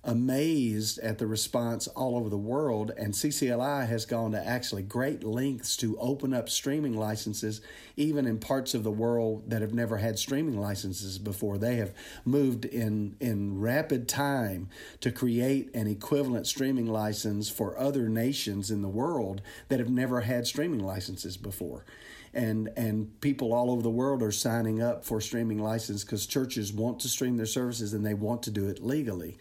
amazed 0.04 0.98
at 1.00 1.18
the 1.18 1.28
response 1.28 1.88
all 1.90 2.18
over 2.18 2.30
the 2.30 2.38
world. 2.38 2.92
And 2.98 3.14
CCLI 3.14 3.88
has 3.88 4.06
gone 4.06 4.32
to 4.32 4.46
actually 4.46 4.82
great 4.82 5.24
lengths 5.24 5.76
to 5.78 5.98
open 6.00 6.34
up 6.34 6.50
streaming 6.50 6.98
licenses, 6.98 7.62
even 7.98 8.26
in 8.26 8.40
parts 8.40 8.74
of 8.74 8.84
the 8.84 8.92
world 8.92 9.50
that 9.50 9.62
have 9.62 9.74
never 9.74 9.98
had 9.98 10.18
streaming 10.18 10.60
licenses 10.60 11.18
before. 11.18 11.58
They 11.58 11.76
have 11.78 11.94
moved 12.24 12.66
in 12.66 13.16
in 13.20 13.60
rapid 13.60 14.08
time 14.08 14.70
to 15.02 15.12
create 15.12 15.74
an 15.74 15.88
equivalent 15.88 16.48
streaming 16.48 16.88
license 16.88 17.50
for 17.50 17.78
other 17.78 18.08
nations 18.10 18.72
in 18.72 18.82
the 18.82 18.90
world 18.90 19.42
that 19.68 19.80
have 19.80 19.90
never 19.90 20.22
had 20.22 20.48
streaming 20.48 20.80
licenses 20.80 21.38
before 21.38 21.86
and 22.34 22.70
and 22.78 23.20
people 23.22 23.54
all 23.54 23.72
over 23.72 23.82
the 23.82 23.90
world 23.90 24.22
are 24.22 24.32
signing 24.32 24.82
up 24.82 25.04
for 25.04 25.20
streaming 25.22 25.60
license 25.60 26.04
because 26.04 26.26
churches 26.28 26.72
want 26.72 27.00
to 27.02 27.08
stream 27.08 27.38
their 27.38 27.46
services 27.46 27.94
and 27.94 28.06
they 28.06 28.14
want 28.14 28.44
to 28.44 28.52
do 28.52 28.68
it 28.68 28.84
legally. 28.84 29.38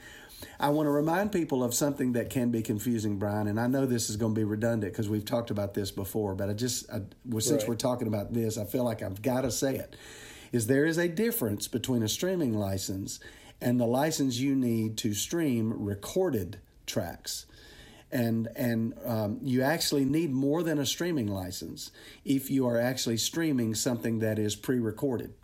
I 0.60 0.68
want 0.70 0.86
to 0.86 0.90
remind 0.90 1.32
people 1.32 1.64
of 1.64 1.74
something 1.74 2.12
that 2.12 2.30
can 2.30 2.50
be 2.50 2.62
confusing, 2.62 3.18
Brian, 3.18 3.48
and 3.48 3.58
I 3.58 3.66
know 3.66 3.86
this 3.86 4.08
is 4.08 4.16
going 4.16 4.34
to 4.34 4.38
be 4.38 4.44
redundant 4.44 4.92
because 4.92 5.08
we've 5.08 5.24
talked 5.24 5.50
about 5.50 5.74
this 5.74 5.90
before, 5.90 6.34
but 6.34 6.48
I 6.48 6.52
just 6.52 6.90
I, 6.90 7.02
well, 7.26 7.40
since 7.40 7.62
Right. 7.62 7.68
we're 7.70 7.74
talking 7.76 8.06
about 8.08 8.32
this, 8.32 8.56
I 8.56 8.64
feel 8.64 8.84
like 8.84 9.02
I've 9.02 9.20
got 9.20 9.42
to 9.42 9.50
say 9.50 9.76
it. 9.76 9.96
Is 10.52 10.66
there 10.66 10.86
is 10.86 10.96
a 10.96 11.08
difference 11.08 11.68
between 11.68 12.02
a 12.02 12.08
streaming 12.08 12.54
license 12.54 13.20
and 13.60 13.78
the 13.80 13.86
license 13.86 14.38
you 14.38 14.54
need 14.54 14.96
to 14.98 15.12
stream 15.12 15.72
recorded 15.76 16.58
tracks 16.86 17.44
and 18.10 18.48
and 18.56 18.94
um, 19.04 19.38
you 19.42 19.62
actually 19.62 20.04
need 20.04 20.32
more 20.32 20.62
than 20.62 20.78
a 20.78 20.86
streaming 20.86 21.28
license 21.28 21.90
if 22.24 22.50
you 22.50 22.66
are 22.66 22.78
actually 22.78 23.16
streaming 23.16 23.74
something 23.74 24.20
that 24.20 24.38
is 24.38 24.56
pre-recorded. 24.56 25.34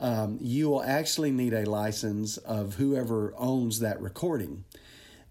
Um, 0.00 0.38
you 0.40 0.68
will 0.68 0.82
actually 0.82 1.30
need 1.30 1.54
a 1.54 1.68
license 1.68 2.36
of 2.36 2.74
whoever 2.74 3.32
owns 3.36 3.80
that 3.80 4.00
recording. 4.00 4.64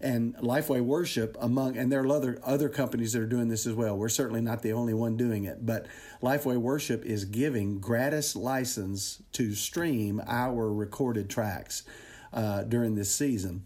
And 0.00 0.34
Lifeway 0.36 0.80
Worship, 0.80 1.36
among 1.40 1.76
and 1.76 1.90
there 1.90 2.02
are 2.02 2.08
other 2.08 2.40
other 2.44 2.68
companies 2.68 3.12
that 3.12 3.22
are 3.22 3.26
doing 3.26 3.48
this 3.48 3.66
as 3.66 3.74
well. 3.74 3.96
We're 3.96 4.08
certainly 4.08 4.40
not 4.40 4.62
the 4.62 4.72
only 4.72 4.94
one 4.94 5.16
doing 5.16 5.44
it, 5.44 5.64
but 5.64 5.86
Lifeway 6.22 6.56
Worship 6.56 7.04
is 7.04 7.24
giving 7.24 7.78
gratis 7.78 8.34
license 8.34 9.22
to 9.32 9.54
stream 9.54 10.20
our 10.26 10.72
recorded 10.72 11.30
tracks 11.30 11.84
uh, 12.32 12.64
during 12.64 12.96
this 12.96 13.14
season 13.14 13.64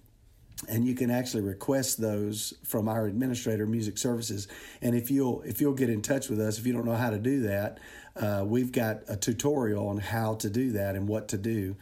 and 0.69 0.85
you 0.85 0.95
can 0.95 1.11
actually 1.11 1.43
request 1.43 2.01
those 2.01 2.55
from 2.65 2.89
our 2.89 3.07
administrator 3.07 3.67
music 3.67 3.97
services 3.97 4.49
and 4.83 4.97
if 4.97 5.11
you'll 5.11 5.41
if 5.43 5.61
you'll 5.61 5.75
get 5.75 5.89
in 5.89 6.03
touch 6.03 6.29
with 6.29 6.41
us 6.41 6.59
if 6.59 6.67
you 6.67 6.73
don't 6.73 6.85
know 6.85 6.97
how 6.97 7.11
to 7.11 7.19
do 7.19 7.43
that 7.43 7.79
uh, 8.17 8.43
we've 8.45 8.73
got 8.73 9.03
a 9.09 9.17
tutorial 9.17 9.87
on 9.87 9.99
how 9.99 10.35
to 10.35 10.51
do 10.51 10.73
that 10.73 10.97
and 10.97 11.07
what 11.07 11.29
to 11.29 11.39
do 11.39 11.77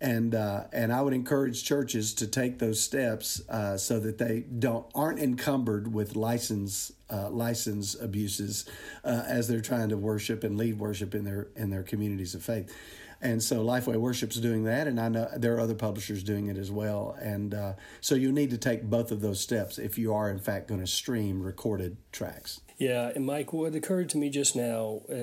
and 0.00 0.34
uh, 0.34 0.64
and 0.72 0.92
I 0.92 1.00
would 1.00 1.14
encourage 1.14 1.64
churches 1.64 2.14
to 2.14 2.26
take 2.26 2.58
those 2.58 2.80
steps 2.80 3.40
uh, 3.48 3.76
so 3.76 3.98
that 4.00 4.18
they 4.18 4.40
don't 4.40 4.86
aren't 4.94 5.18
encumbered 5.18 5.92
with 5.92 6.16
license 6.16 6.92
uh, 7.10 7.30
license 7.30 7.94
abuses 7.94 8.66
uh, 9.04 9.22
as 9.26 9.48
they're 9.48 9.60
trying 9.60 9.88
to 9.88 9.96
worship 9.96 10.44
and 10.44 10.58
lead 10.58 10.78
worship 10.78 11.14
in 11.14 11.24
their 11.24 11.48
in 11.56 11.70
their 11.70 11.82
communities 11.82 12.34
of 12.34 12.42
faith. 12.42 12.74
And 13.26 13.42
so 13.42 13.64
Lifeway 13.64 13.96
Worship's 13.96 14.36
doing 14.36 14.64
that, 14.64 14.86
and 14.86 15.00
I 15.00 15.08
know 15.08 15.28
there 15.36 15.56
are 15.56 15.60
other 15.60 15.74
publishers 15.74 16.22
doing 16.22 16.46
it 16.46 16.56
as 16.56 16.70
well. 16.70 17.16
And 17.20 17.54
uh, 17.54 17.72
so 18.00 18.14
you 18.14 18.30
need 18.30 18.50
to 18.50 18.58
take 18.58 18.84
both 18.84 19.10
of 19.10 19.20
those 19.20 19.40
steps 19.40 19.78
if 19.78 19.98
you 19.98 20.14
are, 20.14 20.30
in 20.30 20.38
fact, 20.38 20.68
going 20.68 20.80
to 20.80 20.86
stream 20.86 21.42
recorded 21.42 21.96
tracks. 22.12 22.60
Yeah, 22.78 23.10
and 23.14 23.24
Mike, 23.24 23.54
what 23.54 23.74
occurred 23.74 24.10
to 24.10 24.18
me 24.18 24.28
just 24.28 24.54
now, 24.54 25.00
uh, 25.08 25.14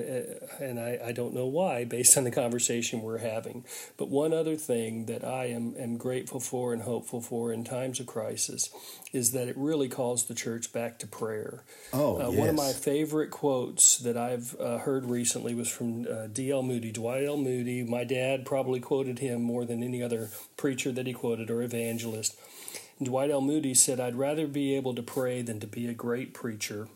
and 0.60 0.80
I, 0.80 0.98
I 1.06 1.12
don't 1.12 1.34
know 1.34 1.46
why, 1.46 1.84
based 1.84 2.16
on 2.18 2.24
the 2.24 2.32
conversation 2.32 3.00
we're 3.00 3.18
having, 3.18 3.64
but 3.96 4.08
one 4.08 4.32
other 4.32 4.56
thing 4.56 5.06
that 5.06 5.24
I 5.24 5.46
am, 5.46 5.76
am 5.78 5.96
grateful 5.96 6.40
for 6.40 6.72
and 6.72 6.82
hopeful 6.82 7.20
for 7.20 7.52
in 7.52 7.62
times 7.62 8.00
of 8.00 8.06
crisis 8.06 8.70
is 9.12 9.30
that 9.30 9.46
it 9.46 9.56
really 9.56 9.88
calls 9.88 10.24
the 10.24 10.34
church 10.34 10.72
back 10.72 10.98
to 10.98 11.06
prayer. 11.06 11.62
Oh, 11.92 12.20
uh, 12.20 12.30
One 12.32 12.48
of 12.48 12.56
my 12.56 12.72
favorite 12.72 13.30
quotes 13.30 13.98
that 13.98 14.16
I've 14.16 14.56
uh, 14.58 14.78
heard 14.78 15.04
recently 15.04 15.54
was 15.54 15.68
from 15.68 16.08
uh, 16.08 16.26
D.L. 16.26 16.64
Moody, 16.64 16.90
Dwight 16.90 17.24
L. 17.24 17.36
Moody. 17.36 17.84
My 17.94 18.02
dad 18.02 18.44
probably 18.44 18.80
quoted 18.80 19.20
him 19.20 19.40
more 19.40 19.64
than 19.64 19.80
any 19.80 20.02
other 20.02 20.30
preacher 20.56 20.90
that 20.90 21.06
he 21.06 21.12
quoted 21.12 21.48
or 21.48 21.62
evangelist. 21.62 22.36
Dwight 23.00 23.30
L. 23.30 23.40
Moody 23.40 23.72
said, 23.72 24.00
I'd 24.00 24.16
rather 24.16 24.48
be 24.48 24.74
able 24.74 24.96
to 24.96 25.02
pray 25.02 25.42
than 25.42 25.60
to 25.60 25.68
be 25.68 25.86
a 25.86 25.94
great 25.94 26.34
preacher. 26.34 26.88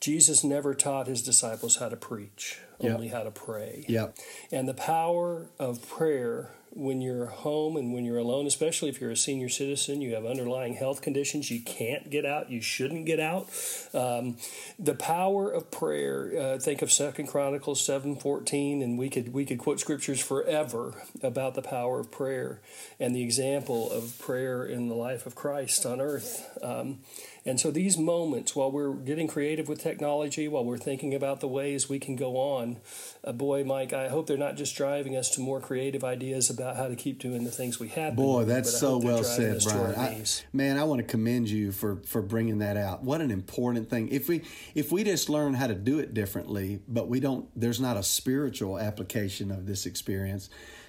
Jesus 0.00 0.42
never 0.42 0.74
taught 0.74 1.06
his 1.06 1.22
disciples 1.22 1.76
how 1.76 1.88
to 1.88 1.96
preach, 1.96 2.58
Yep. 2.80 2.94
only 2.94 3.08
how 3.08 3.22
to 3.22 3.30
pray. 3.30 3.84
Yep. 3.88 4.16
And 4.50 4.68
the 4.68 4.74
power 4.74 5.46
of 5.60 5.88
prayer 5.88 6.50
when 6.76 7.00
you're 7.00 7.26
home 7.26 7.76
and 7.76 7.94
when 7.94 8.04
you're 8.04 8.18
alone, 8.18 8.46
especially 8.46 8.90
if 8.90 9.00
you're 9.00 9.10
a 9.10 9.16
senior 9.16 9.48
citizen, 9.48 10.02
you 10.02 10.14
have 10.14 10.26
underlying 10.26 10.74
health 10.74 11.00
conditions, 11.00 11.50
you 11.50 11.60
can't 11.60 12.10
get 12.10 12.26
out, 12.26 12.50
you 12.50 12.60
shouldn't 12.60 13.06
get 13.06 13.18
out. 13.18 13.48
Um, 13.94 14.36
the 14.78 14.94
power 14.94 15.50
of 15.50 15.70
prayer. 15.70 16.32
Uh, 16.38 16.58
think 16.58 16.82
of 16.82 16.92
Second 16.92 17.28
Chronicles 17.28 17.84
seven 17.84 18.16
fourteen, 18.16 18.82
and 18.82 18.98
we 18.98 19.08
could 19.08 19.32
we 19.32 19.46
could 19.46 19.58
quote 19.58 19.80
scriptures 19.80 20.20
forever 20.20 21.02
about 21.22 21.54
the 21.54 21.62
power 21.62 21.98
of 22.00 22.10
prayer 22.10 22.60
and 23.00 23.16
the 23.16 23.22
example 23.22 23.90
of 23.90 24.18
prayer 24.18 24.66
in 24.66 24.88
the 24.88 24.94
life 24.94 25.26
of 25.26 25.34
Christ 25.34 25.86
on 25.86 26.00
earth. 26.00 26.58
Um, 26.62 26.98
and 27.46 27.60
so 27.60 27.70
these 27.70 27.96
moments, 27.96 28.56
while 28.56 28.72
we're 28.72 28.92
getting 28.92 29.28
creative 29.28 29.68
with 29.68 29.80
technology, 29.80 30.48
while 30.48 30.64
we're 30.64 30.78
thinking 30.78 31.14
about 31.14 31.38
the 31.38 31.46
ways 31.46 31.88
we 31.88 32.00
can 32.00 32.16
go 32.16 32.36
on, 32.36 32.78
uh, 33.22 33.30
boy, 33.30 33.62
Mike, 33.62 33.92
I 33.92 34.08
hope 34.08 34.26
they're 34.26 34.36
not 34.36 34.56
just 34.56 34.74
driving 34.76 35.16
us 35.16 35.30
to 35.30 35.40
more 35.40 35.60
creative 35.60 36.02
ideas 36.02 36.50
about 36.50 36.65
how 36.74 36.88
to 36.88 36.96
keep 36.96 37.18
doing 37.18 37.44
the 37.44 37.50
things 37.50 37.78
we 37.78 37.88
have. 37.88 38.16
Boy, 38.16 38.38
doing, 38.38 38.48
that's 38.48 38.78
so 38.78 38.98
well 38.98 39.24
said, 39.24 39.60
Brian. 39.64 39.94
I- 39.94 40.24
man, 40.52 40.78
I 40.78 40.84
want 40.84 41.00
to 41.00 41.06
commend 41.06 41.48
you 41.48 41.72
for 41.72 41.96
for 42.06 42.22
bringing 42.22 42.58
that 42.58 42.76
out. 42.76 43.02
What 43.02 43.20
an 43.20 43.30
important 43.30 43.90
thing. 43.90 44.08
If 44.08 44.28
we 44.28 44.42
if 44.74 44.92
we 44.92 45.04
just 45.04 45.28
learn 45.28 45.54
how 45.54 45.66
to 45.66 45.74
do 45.74 45.98
it 45.98 46.14
differently, 46.14 46.80
but 46.88 47.08
we 47.08 47.20
don't, 47.20 47.48
there's 47.58 47.80
not 47.80 47.96
a 47.96 48.02
spiritual 48.02 48.78
application 48.78 49.50
of 49.50 49.66
this 49.66 49.86
experience. 49.86 50.48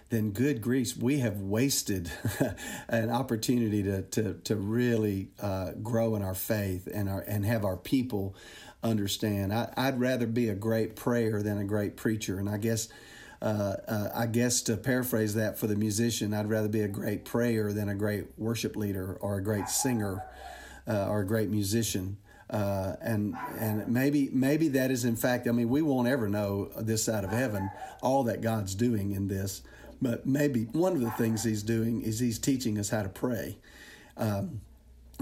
Then, 0.10 0.32
good 0.32 0.62
grief, 0.62 0.96
we 0.96 1.20
have 1.20 1.42
wasted 1.42 2.10
an 2.88 3.10
opportunity 3.10 3.84
to 3.84 4.04
to 4.04 4.34
to 4.36 4.56
really 4.56 5.30
uh, 5.42 5.72
grow 5.84 6.16
in 6.16 6.22
our 6.24 6.36
faith 6.36 6.88
and 6.92 7.10
our 7.10 7.20
and 7.22 7.46
have 7.46 7.66
our 7.66 7.76
people 7.76 8.36
understand. 8.84 9.54
I, 9.54 9.74
I'd 9.76 10.00
rather 10.00 10.26
be 10.26 10.48
a 10.50 10.56
great 10.56 10.96
prayer 10.96 11.44
than 11.44 11.58
a 11.58 11.66
great 11.66 11.98
preacher, 11.98 12.40
and 12.40 12.50
I 12.50 12.58
guess 12.58 12.88
uh, 13.42 13.76
uh, 13.88 14.10
I 14.16 14.26
guess 14.26 14.62
to 14.64 14.78
paraphrase 14.78 15.36
that 15.36 15.60
for 15.60 15.68
the 15.68 15.76
musician, 15.76 16.34
I'd 16.34 16.50
rather 16.50 16.68
be 16.68 16.82
a 16.82 16.88
great 16.88 17.24
prayer 17.24 17.72
than 17.72 17.90
a 17.90 17.96
great 17.96 18.26
worship 18.38 18.76
leader 18.76 19.18
or 19.22 19.38
a 19.38 19.44
great 19.44 19.70
singer 19.70 20.24
uh, 20.88 21.08
or 21.08 21.22
a 21.22 21.26
great 21.26 21.50
musician. 21.50 22.18
Uh, 22.50 22.96
and 23.02 23.36
and 23.60 23.88
maybe 23.90 24.30
maybe 24.32 24.70
that 24.70 24.90
is 24.90 25.04
in 25.04 25.18
fact. 25.18 25.48
I 25.48 25.52
mean, 25.52 25.70
we 25.70 25.82
won't 25.82 26.08
ever 26.08 26.30
know 26.30 26.72
this 26.78 27.04
side 27.04 27.26
of 27.26 27.32
heaven 27.32 27.70
all 28.02 28.24
that 28.24 28.42
God's 28.42 28.74
doing 28.74 29.12
in 29.12 29.28
this, 29.28 29.64
but 30.02 30.26
maybe 30.26 30.64
one 30.72 30.94
of 30.94 31.02
the 31.02 31.12
things 31.12 31.44
He's 31.44 31.62
doing 31.62 32.02
is 32.02 32.20
He's 32.20 32.40
teaching 32.40 32.80
us 32.80 32.90
how 32.90 33.04
to 33.04 33.10
pray, 33.10 33.58
um, 34.16 34.62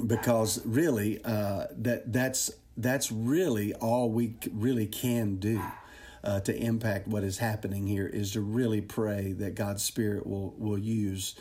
because 0.05 0.63
really 0.67 1.19
uh, 1.25 1.65
that 1.71 2.13
that's 2.13 2.51
that's 2.77 3.11
really 3.11 3.73
all 3.73 4.11
we 4.11 4.35
really 4.53 4.85
can 4.85 5.37
do 5.37 5.59
uh, 6.25 6.39
to 6.41 6.55
impact 6.55 7.07
what 7.07 7.23
is 7.23 7.37
happening 7.37 7.87
here 7.87 8.07
is 8.07 8.33
to 8.33 8.41
really 8.41 8.81
pray 8.81 9.31
that 9.33 9.55
God's 9.55 9.83
Spirit 9.83 10.25
will 10.25 10.53
will 10.57 10.77
use 10.77 11.35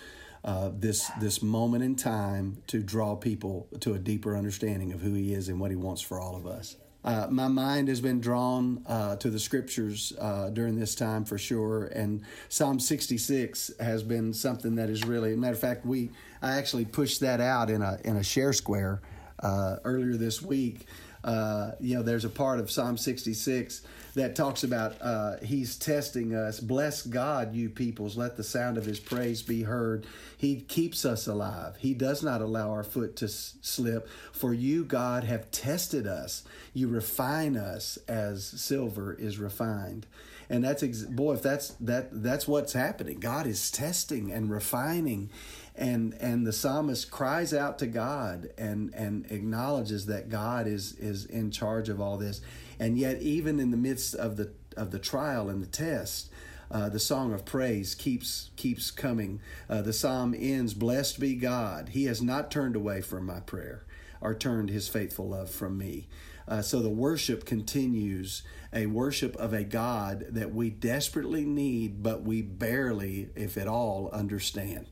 uh, 0.45 0.71
this 0.75 1.11
this 1.21 1.43
moment 1.43 1.83
in 1.83 1.97
time 1.97 2.59
to 2.67 2.83
draw 2.83 3.17
people 3.17 3.67
to 3.81 3.95
a 3.95 3.99
deeper 3.99 4.37
understanding 4.37 4.93
of 4.93 5.01
who 5.01 5.15
He 5.15 5.33
is 5.33 5.49
and 5.49 5.59
what 5.59 5.71
He 5.71 5.77
wants 5.77 6.03
for 6.03 6.21
all 6.21 6.37
of 6.37 6.47
us. 6.47 6.77
Uh, 7.05 7.27
my 7.31 7.49
mind 7.49 7.89
has 7.89 8.01
been 8.01 8.19
drawn 8.19 8.83
uh, 8.87 9.15
to 9.17 9.29
the 9.29 9.39
scriptures 9.39 10.15
uh, 10.19 10.49
during 10.51 10.79
this 10.79 10.95
time 10.95 11.25
for 11.25 11.37
sure, 11.37 11.85
and 11.87 12.23
Psalm 12.49 12.81
66 12.81 13.73
has 13.79 14.03
been 14.03 14.33
something 14.33 14.77
that 14.77 14.89
is 14.89 15.05
really. 15.05 15.37
Matter 15.37 15.53
of 15.53 15.59
fact, 15.59 15.85
we 15.85 16.11
I 16.41 16.57
actually 16.57 16.87
pushed 16.87 17.21
that 17.21 17.41
out 17.41 17.71
in 17.71 17.83
a 17.83 17.99
in 18.05 18.17
a 18.17 18.23
share 18.23 18.53
square 18.53 19.03
uh, 19.41 19.77
earlier 19.85 20.17
this 20.17 20.41
week. 20.43 20.87
Uh, 21.25 21.73
you 21.81 21.97
know, 21.97 22.03
there's 22.03 22.27
a 22.27 22.31
part 22.31 22.61
of 22.61 22.71
Psalm 22.71 22.99
66 22.99 23.81
that 24.15 24.37
talks 24.37 24.63
about 24.63 24.95
uh, 25.01 25.39
He's 25.39 25.77
testing 25.77 26.35
us. 26.35 26.61
Bless 26.61 27.03
God, 27.03 27.55
you 27.55 27.71
peoples. 27.71 28.17
Let 28.17 28.37
the 28.37 28.45
sound 28.45 28.77
of 28.77 28.85
His 28.85 29.01
praise 29.01 29.43
be 29.43 29.63
heard. 29.63 30.07
He 30.37 30.61
keeps 30.61 31.05
us 31.05 31.27
alive. 31.27 31.77
He 31.79 31.95
does 31.95 32.23
not 32.23 32.43
allow 32.43 32.71
our 32.71 32.85
foot 32.85 33.17
to 33.17 33.25
s- 33.25 33.57
slip. 33.63 34.09
For 34.33 34.53
you, 34.53 34.85
God, 34.85 35.25
have 35.25 35.51
tested 35.51 36.07
us. 36.07 36.45
You 36.75 36.89
refine 36.89 37.57
us 37.57 37.99
as 38.07 38.45
silver 38.45 39.15
is 39.15 39.39
refined. 39.39 40.07
And 40.51 40.63
that's 40.63 40.83
ex- 40.83 41.03
boy, 41.03 41.35
if 41.35 41.43
that's 41.43 41.71
that 41.81 42.23
that's 42.23 42.47
what's 42.47 42.75
happening. 42.75 43.19
God 43.19 43.47
is 43.47 43.71
testing 43.71 44.31
and 44.31 44.51
refining 44.51 45.31
and 45.75 46.15
and 46.21 46.47
the 46.47 46.53
psalmist 46.53 47.11
cries 47.11 47.53
out 47.53 47.79
to 47.81 47.87
God 47.87 48.51
and 48.57 48.95
and 48.95 49.27
acknowledges 49.31 50.07
that 50.07 50.29
God 50.29 50.67
is 50.67 50.93
is 50.93 51.25
in 51.25 51.51
charge 51.51 51.89
of 51.89 52.01
all 52.01 52.17
this. 52.17 52.41
And 52.79 52.99
yet 52.99 53.21
even 53.23 53.61
in 53.61 53.71
the 53.71 53.77
midst 53.77 54.15
of 54.15 54.37
the 54.37 54.53
of 54.77 54.91
the 54.91 54.99
trial 54.99 55.49
and 55.49 55.63
the 55.63 55.67
test 55.67 56.31
uh, 56.71 56.89
the 56.89 56.99
song 56.99 57.33
of 57.33 57.45
praise 57.45 57.95
keeps 57.95 58.51
keeps 58.57 58.91
coming. 58.91 59.41
Uh, 59.69 59.83
the 59.83 59.93
psalm 59.93 60.35
ends 60.37 60.75
blessed 60.75 61.21
be 61.21 61.37
God. 61.37 61.91
He 61.91 62.07
has 62.07 62.23
not 62.23 62.51
turned 62.51 62.77
away 62.77 63.01
from 63.01 63.27
my 63.27 63.41
prayer 63.41 63.85
or 64.21 64.35
turned 64.35 64.71
his 64.71 64.89
faithful 64.89 65.29
love 65.29 65.51
from 65.51 65.79
me. 65.79 66.09
Uh, 66.47 66.63
so 66.63 66.81
the 66.81 66.91
worship 66.91 67.45
continues, 67.45 68.43
a 68.73 68.87
worship 68.87 69.37
of 69.37 69.53
a 69.53 69.65
God 69.65 70.27
that 70.31 70.53
we 70.53 70.69
desperately 70.69 71.45
need, 71.45 72.03
but 72.03 72.23
we 72.23 72.43
barely, 72.43 73.31
if 73.35 73.57
at 73.57 73.69
all, 73.69 74.11
understand. 74.13 74.87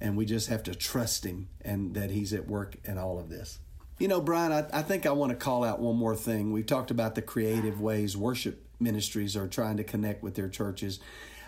And 0.00 0.16
we 0.16 0.26
just 0.26 0.48
have 0.48 0.62
to 0.64 0.74
trust 0.74 1.24
Him 1.24 1.48
and 1.62 1.94
that 1.94 2.10
He's 2.10 2.32
at 2.32 2.46
work 2.48 2.76
in 2.84 2.98
all 2.98 3.18
of 3.18 3.28
this. 3.28 3.60
You 3.98 4.08
know, 4.08 4.20
Brian, 4.20 4.52
I, 4.52 4.66
I 4.72 4.82
think 4.82 5.06
I 5.06 5.12
want 5.12 5.30
to 5.30 5.36
call 5.36 5.64
out 5.64 5.80
one 5.80 5.96
more 5.96 6.14
thing. 6.14 6.52
We've 6.52 6.66
talked 6.66 6.90
about 6.90 7.14
the 7.14 7.22
creative 7.22 7.80
ways 7.80 8.16
worship 8.16 8.66
ministries 8.78 9.36
are 9.36 9.48
trying 9.48 9.78
to 9.78 9.84
connect 9.84 10.22
with 10.22 10.34
their 10.34 10.48
churches. 10.48 11.00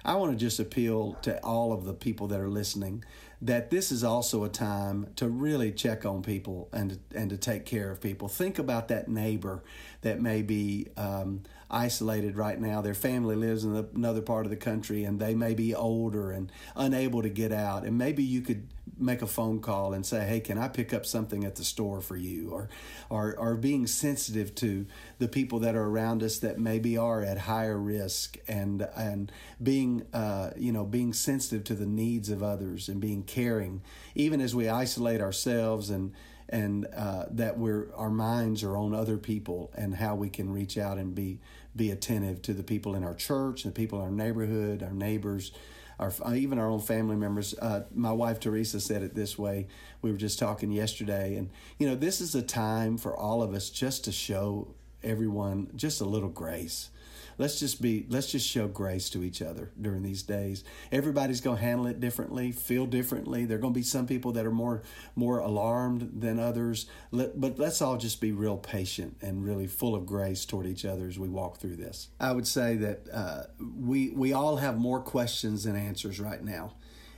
I 0.05 0.15
want 0.15 0.33
to 0.33 0.39
just 0.39 0.59
appeal 0.59 1.19
to 1.23 1.39
all 1.45 1.73
of 1.73 1.85
the 1.85 1.93
people 1.93 2.29
that 2.29 2.41
are 2.41 2.49
listening 2.49 3.05
that 3.41 3.71
this 3.71 3.93
is 3.93 4.03
also 4.03 4.45
a 4.45 4.49
time 4.49 5.09
to 5.17 5.29
really 5.29 5.71
check 5.71 6.05
on 6.05 6.23
people 6.23 6.69
and 6.73 6.99
and 7.15 7.31
to 7.31 7.37
take 7.37 7.65
care 7.65 7.91
of 7.91 8.01
people. 8.01 8.29
Think 8.29 8.59
about 8.59 8.89
that 8.89 9.09
neighbor 9.09 9.63
that 10.01 10.21
may 10.21 10.43
be 10.43 10.89
um, 10.97 11.43
isolated 11.71 12.37
right 12.37 12.61
now. 12.61 12.81
Their 12.81 12.95
family 12.95 13.37
lives 13.37 13.65
in 13.65 13.75
another 13.95 14.23
part 14.23 14.47
of 14.47 14.51
the 14.51 14.57
country, 14.57 15.05
and 15.05 15.21
they 15.21 15.35
may 15.35 15.55
be 15.55 15.75
older 15.75 16.31
and 16.31 16.51
unable 16.77 17.23
to 17.23 17.29
get 17.29 17.53
out. 17.53 17.85
And 17.85 17.99
maybe 17.99 18.23
you 18.23 18.41
could 18.41 18.69
make 18.97 19.23
a 19.23 19.27
phone 19.27 19.61
call 19.61 19.93
and 19.93 20.05
say, 20.05 20.27
"Hey, 20.27 20.41
can 20.41 20.59
I 20.59 20.69
pick 20.69 20.93
up 20.93 21.05
something 21.05 21.45
at 21.45 21.57
the 21.57 21.65
store 21.65 22.01
for 22.01 22.17
you?" 22.17 22.51
Or, 22.51 22.69
or, 23.11 23.37
or 23.37 23.57
being 23.57 23.87
sensitive 23.87 24.55
to 24.57 24.87
the 25.19 25.29
people 25.29 25.59
that 25.61 25.75
are 25.75 25.85
around 25.85 26.23
us 26.23 26.39
that 26.39 26.59
maybe 26.59 26.97
are 26.97 27.23
at 27.23 27.39
higher 27.39 27.79
risk, 27.79 28.39
and 28.49 28.89
and 28.97 29.31
being 29.63 30.07
uh, 30.13 30.51
you 30.57 30.73
know 30.73 30.85
being 30.85 31.13
sensitive 31.13 31.65
to 31.65 31.75
the 31.75 31.87
needs 31.87 32.31
of 32.31 32.43
others 32.43 32.89
and 32.89 33.01
being 33.01 33.23
caring, 33.23 33.83
even 34.15 34.41
as 34.41 34.55
we 34.55 34.69
isolate 34.69 35.21
ourselves 35.21 35.91
and 35.91 36.13
and 36.49 36.87
uh, 36.97 37.27
that 37.31 37.59
we're 37.59 37.95
our 37.95 38.11
minds 38.11 38.63
are 38.63 38.77
on 38.77 38.95
other 38.95 39.19
people 39.19 39.71
and 39.75 39.95
how 39.95 40.15
we 40.15 40.31
can 40.31 40.51
reach 40.51 40.79
out 40.79 40.99
and 40.99 41.15
be 41.15 41.41
be 41.77 41.91
attentive 41.91 42.43
to 42.43 42.53
the 42.53 42.63
people 42.63 42.95
in 42.95 43.05
our 43.05 43.15
church, 43.15 43.63
the 43.63 43.71
people 43.71 43.99
in 44.01 44.05
our 44.05 44.11
neighborhood, 44.11 44.83
our 44.83 44.93
neighbors, 44.93 45.53
our 45.99 46.13
even 46.35 46.59
our 46.59 46.69
own 46.69 46.81
family 46.81 47.17
members. 47.17 47.55
Uh, 47.59 47.85
my 47.95 48.13
wife 48.13 48.41
Teresa 48.41 48.81
said 48.81 49.03
it 49.03 49.15
this 49.15 49.39
way. 49.39 49.67
We 50.03 50.11
were 50.11 50.19
just 50.19 50.39
talking 50.39 50.71
yesterday, 50.71 51.37
and 51.37 51.51
you 51.79 51.89
know 51.89 51.95
this 51.95 52.21
is 52.21 52.35
a 52.35 52.43
time 52.43 52.99
for 52.99 53.17
all 53.17 53.43
of 53.43 53.55
us 53.55 53.71
just 53.71 54.05
to 54.05 54.13
show 54.13 54.75
everyone 55.03 55.71
just 55.77 56.01
a 56.01 56.05
little 56.05 56.29
grace 56.29 56.91
let's 57.39 57.59
just 57.59 57.81
be 57.81 58.07
let's 58.09 58.31
just 58.31 58.47
show 58.47 58.69
grace 58.69 59.09
to 59.11 59.23
each 59.23 59.41
other 59.41 59.71
during 59.81 60.03
these 60.03 60.23
days. 60.23 60.65
Everybody's 60.93 61.41
going 61.41 61.57
to 61.57 61.63
handle 61.63 61.87
it 61.87 62.01
differently 62.01 62.53
feel 62.53 62.87
differently. 62.87 63.45
There're 63.45 63.59
going 63.59 63.73
to 63.73 63.79
be 63.79 63.85
some 63.85 64.07
people 64.07 64.33
that 64.33 64.45
are 64.45 64.51
more 64.51 64.83
more 65.15 65.39
alarmed 65.39 66.21
than 66.21 66.39
others. 66.39 66.87
Let, 67.11 67.41
but 67.41 67.59
let's 67.59 67.81
all 67.81 67.97
just 67.97 68.21
be 68.21 68.33
real 68.33 68.57
patient 68.57 69.17
and 69.23 69.45
really 69.45 69.67
full 69.67 69.95
of 69.95 70.05
grace 70.05 70.45
toward 70.45 70.67
each 70.67 70.85
other 70.85 71.07
as 71.07 71.19
we 71.19 71.29
walk 71.29 71.59
through 71.59 71.77
this. 71.77 72.09
I 72.21 72.33
would 72.33 72.47
say 72.47 72.77
that 72.77 73.09
uh, 73.13 73.43
we 73.79 74.11
we 74.11 74.33
all 74.33 74.57
have 74.57 74.79
more 74.79 75.01
questions 75.01 75.65
than 75.65 75.77
answers 75.77 76.21
right 76.21 76.43
now. 76.43 76.75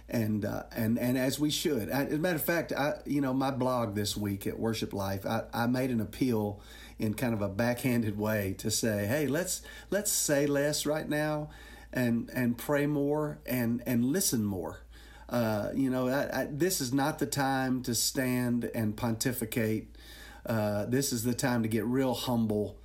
And 0.08 0.44
uh, 0.44 0.64
and 0.74 0.98
and 0.98 1.16
as 1.16 1.38
we 1.38 1.50
should. 1.50 1.88
As 1.88 2.12
a 2.12 2.18
matter 2.18 2.34
of 2.34 2.42
fact, 2.42 2.72
I 2.72 2.94
you 3.06 3.20
know 3.20 3.32
my 3.32 3.52
blog 3.52 3.94
this 3.94 4.16
week 4.16 4.44
at 4.44 4.58
Worship 4.58 4.92
Life, 4.92 5.24
I, 5.24 5.44
I 5.54 5.66
made 5.68 5.90
an 5.90 6.00
appeal 6.00 6.60
in 7.00 7.14
kind 7.14 7.34
of 7.34 7.42
a 7.42 7.48
backhanded 7.48 8.18
way 8.18 8.54
to 8.58 8.70
say, 8.70 9.06
hey, 9.06 9.26
let's 9.26 9.62
let's 9.90 10.12
say 10.12 10.46
less 10.46 10.86
right 10.86 11.08
now, 11.08 11.50
and 11.92 12.30
and 12.34 12.58
pray 12.58 12.86
more 12.86 13.38
and 13.46 13.82
and 13.86 14.04
listen 14.04 14.44
more. 14.44 14.80
Uh, 15.28 15.70
you 15.74 15.88
know, 15.88 16.08
I, 16.08 16.42
I, 16.42 16.48
this 16.50 16.80
is 16.80 16.92
not 16.92 17.18
the 17.20 17.26
time 17.26 17.82
to 17.84 17.94
stand 17.94 18.68
and 18.74 18.96
pontificate. 18.96 19.96
Uh, 20.44 20.86
this 20.86 21.12
is 21.12 21.22
the 21.22 21.34
time 21.34 21.62
to 21.62 21.68
get 21.68 21.84
real 21.84 22.14
humble 22.14 22.76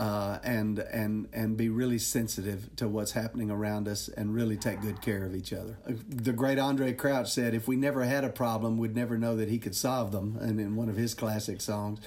uh, 0.00 0.38
and 0.42 0.78
and 0.78 1.28
and 1.32 1.58
be 1.58 1.68
really 1.68 1.98
sensitive 1.98 2.74
to 2.76 2.88
what's 2.88 3.12
happening 3.12 3.50
around 3.50 3.86
us 3.86 4.08
and 4.08 4.34
really 4.34 4.56
take 4.56 4.80
good 4.80 5.02
care 5.02 5.24
of 5.24 5.34
each 5.34 5.52
other. 5.52 5.78
The 6.08 6.32
great 6.32 6.56
Andraé 6.56 6.96
Crouch 6.96 7.30
said, 7.30 7.52
"If 7.52 7.68
we 7.68 7.76
never 7.76 8.04
had 8.04 8.24
a 8.24 8.30
problem, 8.30 8.78
we'd 8.78 8.96
never 8.96 9.18
know 9.18 9.36
that 9.36 9.50
he 9.50 9.58
could 9.58 9.76
solve 9.76 10.10
them." 10.10 10.38
And 10.40 10.58
in 10.58 10.74
one 10.74 10.88
of 10.88 10.96
his 10.96 11.12
classic 11.12 11.60
songs, 11.60 11.98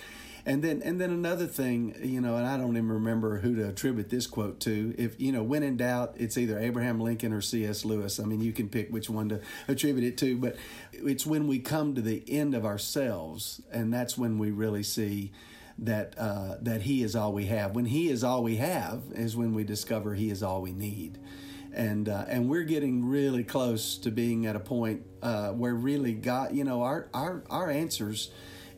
And 0.45 0.61
then 0.61 0.81
and 0.83 0.99
then 0.99 1.11
another 1.11 1.47
thing, 1.47 1.95
you 2.03 2.19
know, 2.19 2.35
and 2.35 2.45
I 2.45 2.57
don't 2.57 2.75
even 2.75 2.91
remember 2.91 3.37
who 3.37 3.55
to 3.55 3.69
attribute 3.69 4.09
this 4.09 4.27
quote 4.27 4.59
to. 4.61 4.93
If 4.97 5.19
you 5.19 5.31
know, 5.31 5.41
when 5.41 5.63
in 5.63 5.77
doubt, 5.77 6.15
it's 6.17 6.37
either 6.37 6.59
Abraham 6.59 6.99
Lincoln 6.99 7.31
or 7.31 7.39
C.S. 7.39 7.85
Lewis. 7.85 8.19
I 8.19 8.25
mean, 8.25 8.41
you 8.41 8.51
can 8.51 8.67
pick 8.67 8.91
which 8.91 9.09
one 9.09 9.29
to 9.29 9.39
attribute 9.69 10.03
it 10.03 10.17
to, 10.17 10.37
but 10.37 10.57
it's 10.91 11.25
when 11.25 11.47
we 11.47 11.59
come 11.59 11.95
to 11.95 12.01
the 12.01 12.23
end 12.27 12.55
of 12.55 12.65
ourselves, 12.65 13.61
and 13.71 13.93
that's 13.93 14.17
when 14.17 14.37
we 14.37 14.51
really 14.51 14.83
see 14.83 15.31
that 15.79 16.13
uh, 16.17 16.57
that 16.61 16.81
He 16.81 17.03
is 17.03 17.15
all 17.15 17.31
we 17.31 17.45
have. 17.45 17.73
When 17.73 17.85
He 17.85 18.09
is 18.09 18.21
all 18.21 18.43
we 18.43 18.57
have, 18.57 19.03
is 19.13 19.37
when 19.37 19.53
we 19.53 19.63
discover 19.63 20.13
He 20.13 20.29
is 20.29 20.43
all 20.43 20.61
we 20.61 20.73
need 20.73 21.19
and 21.73 22.07
uh, 22.07 22.25
and 22.27 22.49
we're 22.49 22.63
getting 22.63 23.05
really 23.07 23.43
close 23.43 23.97
to 23.97 24.11
being 24.11 24.45
at 24.45 24.55
a 24.55 24.59
point 24.59 25.03
uh, 25.21 25.49
where 25.49 25.73
really 25.73 26.13
God, 26.13 26.53
you 26.53 26.63
know, 26.63 26.83
our 26.83 27.07
our 27.13 27.43
our 27.49 27.69
answers 27.69 28.29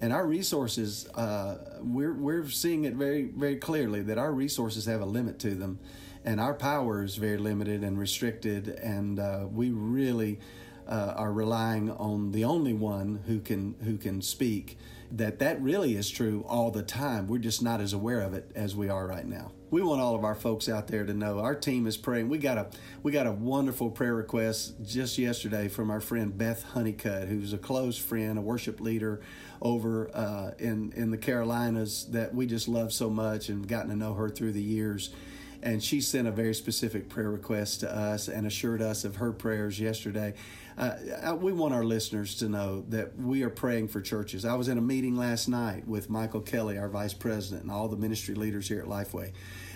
and 0.05 0.13
our 0.13 0.27
resources. 0.27 1.07
Uh, 1.15 1.57
we're 1.81 2.13
we're 2.13 2.47
seeing 2.47 2.85
it 2.85 2.93
very 2.93 3.23
very 3.23 3.55
clearly 3.55 4.03
that 4.03 4.19
our 4.19 4.31
resources 4.31 4.85
have 4.85 5.01
a 5.01 5.05
limit 5.05 5.39
to 5.39 5.55
them, 5.55 5.79
and 6.23 6.39
our 6.39 6.53
power 6.53 7.03
is 7.03 7.15
very 7.15 7.39
limited 7.39 7.83
and 7.83 7.97
restricted, 7.97 8.67
and 8.67 9.19
uh, 9.19 9.47
we 9.51 9.71
really. 9.71 10.39
Uh, 10.87 11.13
are 11.15 11.33
relying 11.33 11.89
on 11.89 12.31
the 12.31 12.43
only 12.43 12.73
one 12.73 13.21
who 13.25 13.39
can 13.39 13.75
who 13.83 13.97
can 13.97 14.21
speak 14.21 14.77
that 15.11 15.39
that 15.39 15.59
really 15.61 15.95
is 15.95 16.09
true 16.09 16.45
all 16.47 16.69
the 16.69 16.83
time 16.83 17.27
we're 17.27 17.39
just 17.39 17.63
not 17.63 17.81
as 17.81 17.91
aware 17.91 18.21
of 18.21 18.33
it 18.33 18.51
as 18.55 18.75
we 18.75 18.87
are 18.87 19.07
right 19.07 19.25
now 19.25 19.51
we 19.75 19.81
want 19.81 19.99
all 19.99 20.15
of 20.15 20.23
our 20.23 20.35
folks 20.35 20.69
out 20.69 20.87
there 20.87 21.03
to 21.05 21.13
know 21.13 21.39
our 21.39 21.53
team 21.53 21.85
is 21.85 21.97
praying. 21.97 22.29
We 22.29 22.37
got 22.37 22.57
a 22.57 22.67
we 23.03 23.11
got 23.11 23.27
a 23.27 23.31
wonderful 23.33 23.89
prayer 23.89 24.15
request 24.15 24.75
just 24.85 25.17
yesterday 25.17 25.67
from 25.67 25.91
our 25.91 25.99
friend 25.99 26.37
Beth 26.37 26.63
Honeycutt, 26.63 27.27
who's 27.27 27.51
a 27.51 27.57
close 27.57 27.97
friend, 27.97 28.37
a 28.37 28.41
worship 28.41 28.79
leader 28.79 29.19
over 29.61 30.09
uh, 30.15 30.51
in 30.59 30.93
in 30.95 31.11
the 31.11 31.17
Carolinas 31.17 32.05
that 32.11 32.33
we 32.33 32.45
just 32.45 32.69
love 32.69 32.93
so 32.93 33.09
much 33.09 33.49
and 33.49 33.67
gotten 33.67 33.89
to 33.89 33.97
know 33.97 34.13
her 34.13 34.29
through 34.29 34.53
the 34.53 34.63
years. 34.63 35.09
And 35.61 35.83
she 35.83 35.99
sent 35.99 36.27
a 36.27 36.31
very 36.31 36.53
specific 36.53 37.09
prayer 37.09 37.31
request 37.31 37.81
to 37.81 37.93
us 37.93 38.29
and 38.29 38.47
assured 38.47 38.81
us 38.81 39.03
of 39.03 39.15
her 39.15 39.33
prayers 39.33 39.77
yesterday. 39.77 40.35
Uh, 40.77 41.37
we 41.39 41.53
want 41.53 41.73
our 41.73 41.85
listeners 41.85 42.35
to 42.35 42.49
know 42.49 42.83
that 42.89 43.17
we 43.17 43.43
are 43.43 43.49
praying 43.49 43.87
for 43.87 44.01
churches. 44.01 44.43
I 44.43 44.55
was 44.55 44.67
in 44.67 44.77
a 44.77 44.81
meeting 44.81 45.15
last 45.15 45.47
night 45.47 45.87
with 45.87 46.09
Michael 46.09 46.41
Kelly, 46.41 46.77
our 46.77 46.89
vice 46.89 47.13
president, 47.13 47.63
and 47.63 47.71
all 47.71 47.87
the 47.87 47.95
ministry 47.95 48.35
leaders 48.35 48.67
here 48.67 48.81
at 48.81 48.87
Lifeway. 48.87 49.31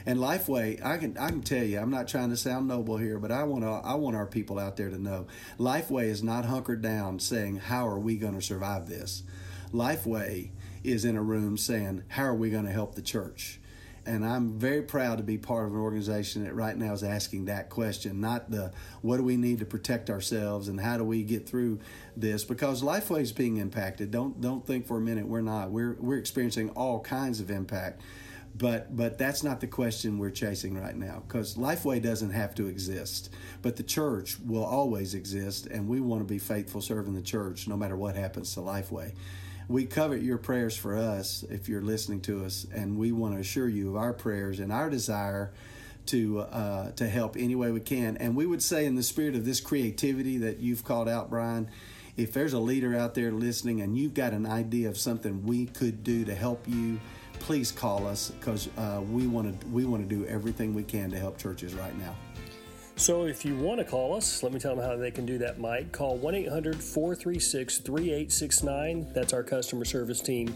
And 0.06 0.20
Lifeway, 0.20 0.84
I 0.84 0.98
can 0.98 1.18
I 1.18 1.30
can 1.30 1.42
tell 1.42 1.64
you, 1.64 1.80
I'm 1.80 1.90
not 1.90 2.10
trying 2.10 2.32
to 2.32 2.38
sound 2.38 2.68
noble 2.68 2.98
here, 2.98 3.18
but 3.18 3.32
I 3.32 3.44
want 3.44 3.64
to 3.64 3.70
I 3.70 3.96
want 3.96 4.18
our 4.18 4.26
people 4.26 4.60
out 4.60 4.76
there 4.76 4.90
to 4.90 4.98
know, 4.98 5.28
Lifeway 5.58 6.06
is 6.06 6.22
not 6.22 6.46
hunkered 6.46 6.82
down 6.82 7.20
saying, 7.20 7.58
"How 7.58 7.88
are 7.88 8.00
we 8.00 8.18
going 8.18 8.36
to 8.36 8.42
survive 8.42 8.90
this?" 8.90 9.24
Lifeway 9.74 10.50
is 10.84 11.06
in 11.06 11.16
a 11.16 11.22
room 11.24 11.58
saying, 11.58 12.04
"How 12.10 12.24
are 12.24 12.36
we 12.36 12.50
going 12.50 12.66
to 12.66 12.72
help 12.72 12.96
the 12.96 13.02
church?" 13.02 13.59
And 14.10 14.26
I'm 14.26 14.58
very 14.58 14.82
proud 14.82 15.20
to 15.20 15.24
be 15.24 15.38
part 15.38 15.68
of 15.68 15.74
an 15.74 15.80
organization 15.80 16.44
that 16.44 16.56
right 16.56 16.76
now 16.76 16.94
is 16.94 17.04
asking 17.04 17.46
that 17.46 17.70
question, 17.70 18.20
not 18.20 18.50
the 18.50 18.74
what 19.02 19.18
do 19.18 19.24
we 19.24 19.38
need 19.38 19.60
to 19.60 19.66
protect 19.66 20.10
ourselves 20.10 20.68
and 20.68 20.82
how 20.82 20.98
do 20.98 21.04
we 21.04 21.22
get 21.22 21.48
through 21.48 21.80
this 22.18 22.44
because 22.44 22.82
Lifeway 22.82 23.22
is 23.22 23.32
being 23.32 23.58
impacted. 23.58 24.10
Don't 24.10 24.42
don't 24.42 24.66
think 24.66 24.88
for 24.88 24.98
a 24.98 25.02
minute 25.02 25.28
we're 25.28 25.42
not. 25.42 25.70
We're 25.70 25.96
we're 26.00 26.18
experiencing 26.18 26.72
all 26.72 27.00
kinds 27.00 27.40
of 27.40 27.52
impact. 27.52 28.02
But 28.58 28.96
but 28.96 29.20
that's 29.20 29.44
not 29.44 29.62
the 29.62 29.68
question 29.68 30.18
we're 30.18 30.32
chasing 30.32 30.76
right 30.76 30.96
now 30.96 31.22
because 31.28 31.56
Lifeway 31.56 32.02
doesn't 32.02 32.32
have 32.32 32.56
to 32.56 32.66
exist, 32.66 33.30
but 33.62 33.76
the 33.76 33.84
church 33.84 34.40
will 34.40 34.66
always 34.66 35.14
exist, 35.14 35.68
and 35.68 35.88
we 35.88 36.02
want 36.02 36.22
to 36.22 36.26
be 36.26 36.40
faithful 36.40 36.82
serving 36.82 37.14
the 37.14 37.22
church 37.22 37.68
no 37.68 37.78
matter 37.78 37.96
what 37.96 38.16
happens 38.16 38.56
to 38.56 38.62
Lifeway. 38.62 39.14
We 39.70 39.86
covet 39.86 40.24
your 40.24 40.40
prayers 40.40 40.76
for 40.76 40.98
us 40.98 41.44
if 41.48 41.70
you're 41.70 41.84
listening 41.84 42.22
to 42.22 42.44
us, 42.44 42.66
and 42.74 42.98
we 42.98 43.12
want 43.12 43.36
to 43.36 43.40
assure 43.40 43.70
you 43.70 43.90
of 43.90 43.96
our 43.98 44.14
prayers 44.14 44.60
and 44.60 44.74
our 44.74 44.90
desire 44.90 45.54
to 46.08 46.40
uh, 46.40 46.92
to 46.94 47.08
help 47.08 47.38
any 47.38 47.54
way 47.54 47.70
we 47.72 47.80
can. 47.80 48.18
And 48.18 48.36
we 48.36 48.48
would 48.48 48.64
say, 48.64 48.88
in 48.88 48.96
the 48.96 49.04
spirit 49.04 49.36
of 49.36 49.46
this 49.46 49.62
creativity 49.62 50.40
that 50.40 50.58
you've 50.58 50.84
called 50.84 51.08
out, 51.08 51.30
Brian, 51.30 51.70
if 52.18 52.34
there's 52.34 52.54
a 52.54 52.60
leader 52.60 52.98
out 52.98 53.14
there 53.14 53.32
listening 53.32 53.80
and 53.80 53.96
you've 53.96 54.16
got 54.16 54.34
an 54.34 54.48
idea 54.48 54.90
of 54.90 54.98
something 54.98 55.46
we 55.46 55.68
could 55.68 56.04
do 56.04 56.26
to 56.26 56.34
help 56.34 56.68
you 56.68 57.00
please 57.40 57.72
call 57.72 58.06
us 58.08 58.32
because 58.32 58.70
uh, 58.78 59.02
we 59.10 59.28
want 59.28 59.62
to 59.62 59.68
we 59.68 59.86
want 59.86 60.08
to 60.08 60.16
do 60.16 60.26
everything 60.26 60.74
we 60.74 60.84
can 60.84 61.12
to 61.12 61.18
help 61.18 61.38
churches 61.38 61.74
right 61.76 61.98
now. 61.98 62.16
So 63.00 63.28
if 63.28 63.46
you 63.46 63.56
want 63.56 63.80
to 63.80 63.86
call 63.86 64.14
us, 64.14 64.44
let 64.44 64.52
me 64.52 64.60
tell 64.60 64.76
them 64.76 64.84
how 64.84 64.98
they 64.98 65.10
can 65.10 65.26
do 65.26 65.38
that, 65.38 65.58
Mike. 65.58 65.94
Call 65.94 66.18
1 66.18 66.36
800 66.36 66.84
436 66.84 67.78
3869. 67.78 69.14
That's 69.14 69.32
our 69.32 69.42
customer 69.42 69.86
service 69.86 70.20
team, 70.20 70.54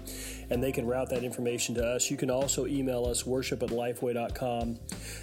and 0.49 0.61
they 0.61 0.73
can 0.73 0.85
route 0.85 1.09
that 1.11 1.23
information 1.23 1.73
to 1.75 1.87
us. 1.87 2.11
You 2.11 2.17
can 2.17 2.29
also 2.29 2.67
email 2.67 3.05
us 3.05 3.25
worship 3.25 3.63
at 3.63 3.69
lifeway.com. 3.69 4.77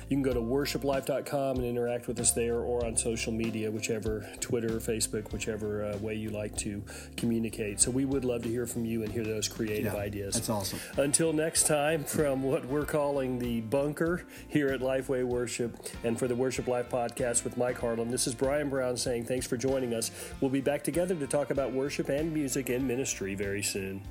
You 0.08 0.16
can 0.16 0.22
go 0.22 0.32
to 0.32 0.40
worshiplife.com 0.40 1.56
and 1.56 1.66
interact 1.66 2.08
with 2.08 2.18
us 2.20 2.32
there 2.32 2.60
or 2.60 2.86
on 2.86 2.96
social 2.96 3.34
media, 3.34 3.70
whichever 3.70 4.26
Twitter, 4.40 4.80
Facebook, 4.80 5.30
whichever 5.30 5.84
uh, 5.84 5.98
way 5.98 6.14
you 6.14 6.30
like 6.30 6.56
to 6.58 6.82
communicate. 7.18 7.80
So 7.80 7.90
we 7.90 8.06
would 8.06 8.24
love 8.24 8.44
to 8.44 8.48
hear 8.48 8.66
from 8.66 8.86
you 8.86 9.02
and 9.02 9.12
hear 9.12 9.24
those 9.24 9.46
creative 9.46 9.92
yeah, 9.92 10.00
ideas. 10.00 10.36
That's 10.36 10.48
awesome. 10.48 10.80
Until 10.96 11.34
next 11.34 11.66
time, 11.66 12.02
from 12.02 12.42
what 12.42 12.64
we're 12.64 12.86
calling 12.86 13.38
the 13.38 13.60
bunker 13.60 14.24
here 14.48 14.68
at 14.68 14.80
Lifeway 14.80 15.22
Worship 15.22 15.76
and 16.02 16.18
for 16.18 16.26
the 16.26 16.34
Worship 16.34 16.66
Life 16.66 16.88
podcast 16.88 17.09
podcast 17.10 17.44
with 17.44 17.56
Mike 17.56 17.78
Harland. 17.78 18.10
This 18.10 18.26
is 18.26 18.34
Brian 18.34 18.68
Brown 18.68 18.96
saying 18.96 19.24
thanks 19.24 19.46
for 19.46 19.56
joining 19.56 19.94
us. 19.94 20.10
We'll 20.40 20.50
be 20.50 20.60
back 20.60 20.82
together 20.82 21.14
to 21.14 21.26
talk 21.26 21.50
about 21.50 21.72
worship 21.72 22.08
and 22.08 22.32
music 22.32 22.68
and 22.68 22.86
ministry 22.86 23.34
very 23.34 23.62
soon. 23.62 24.02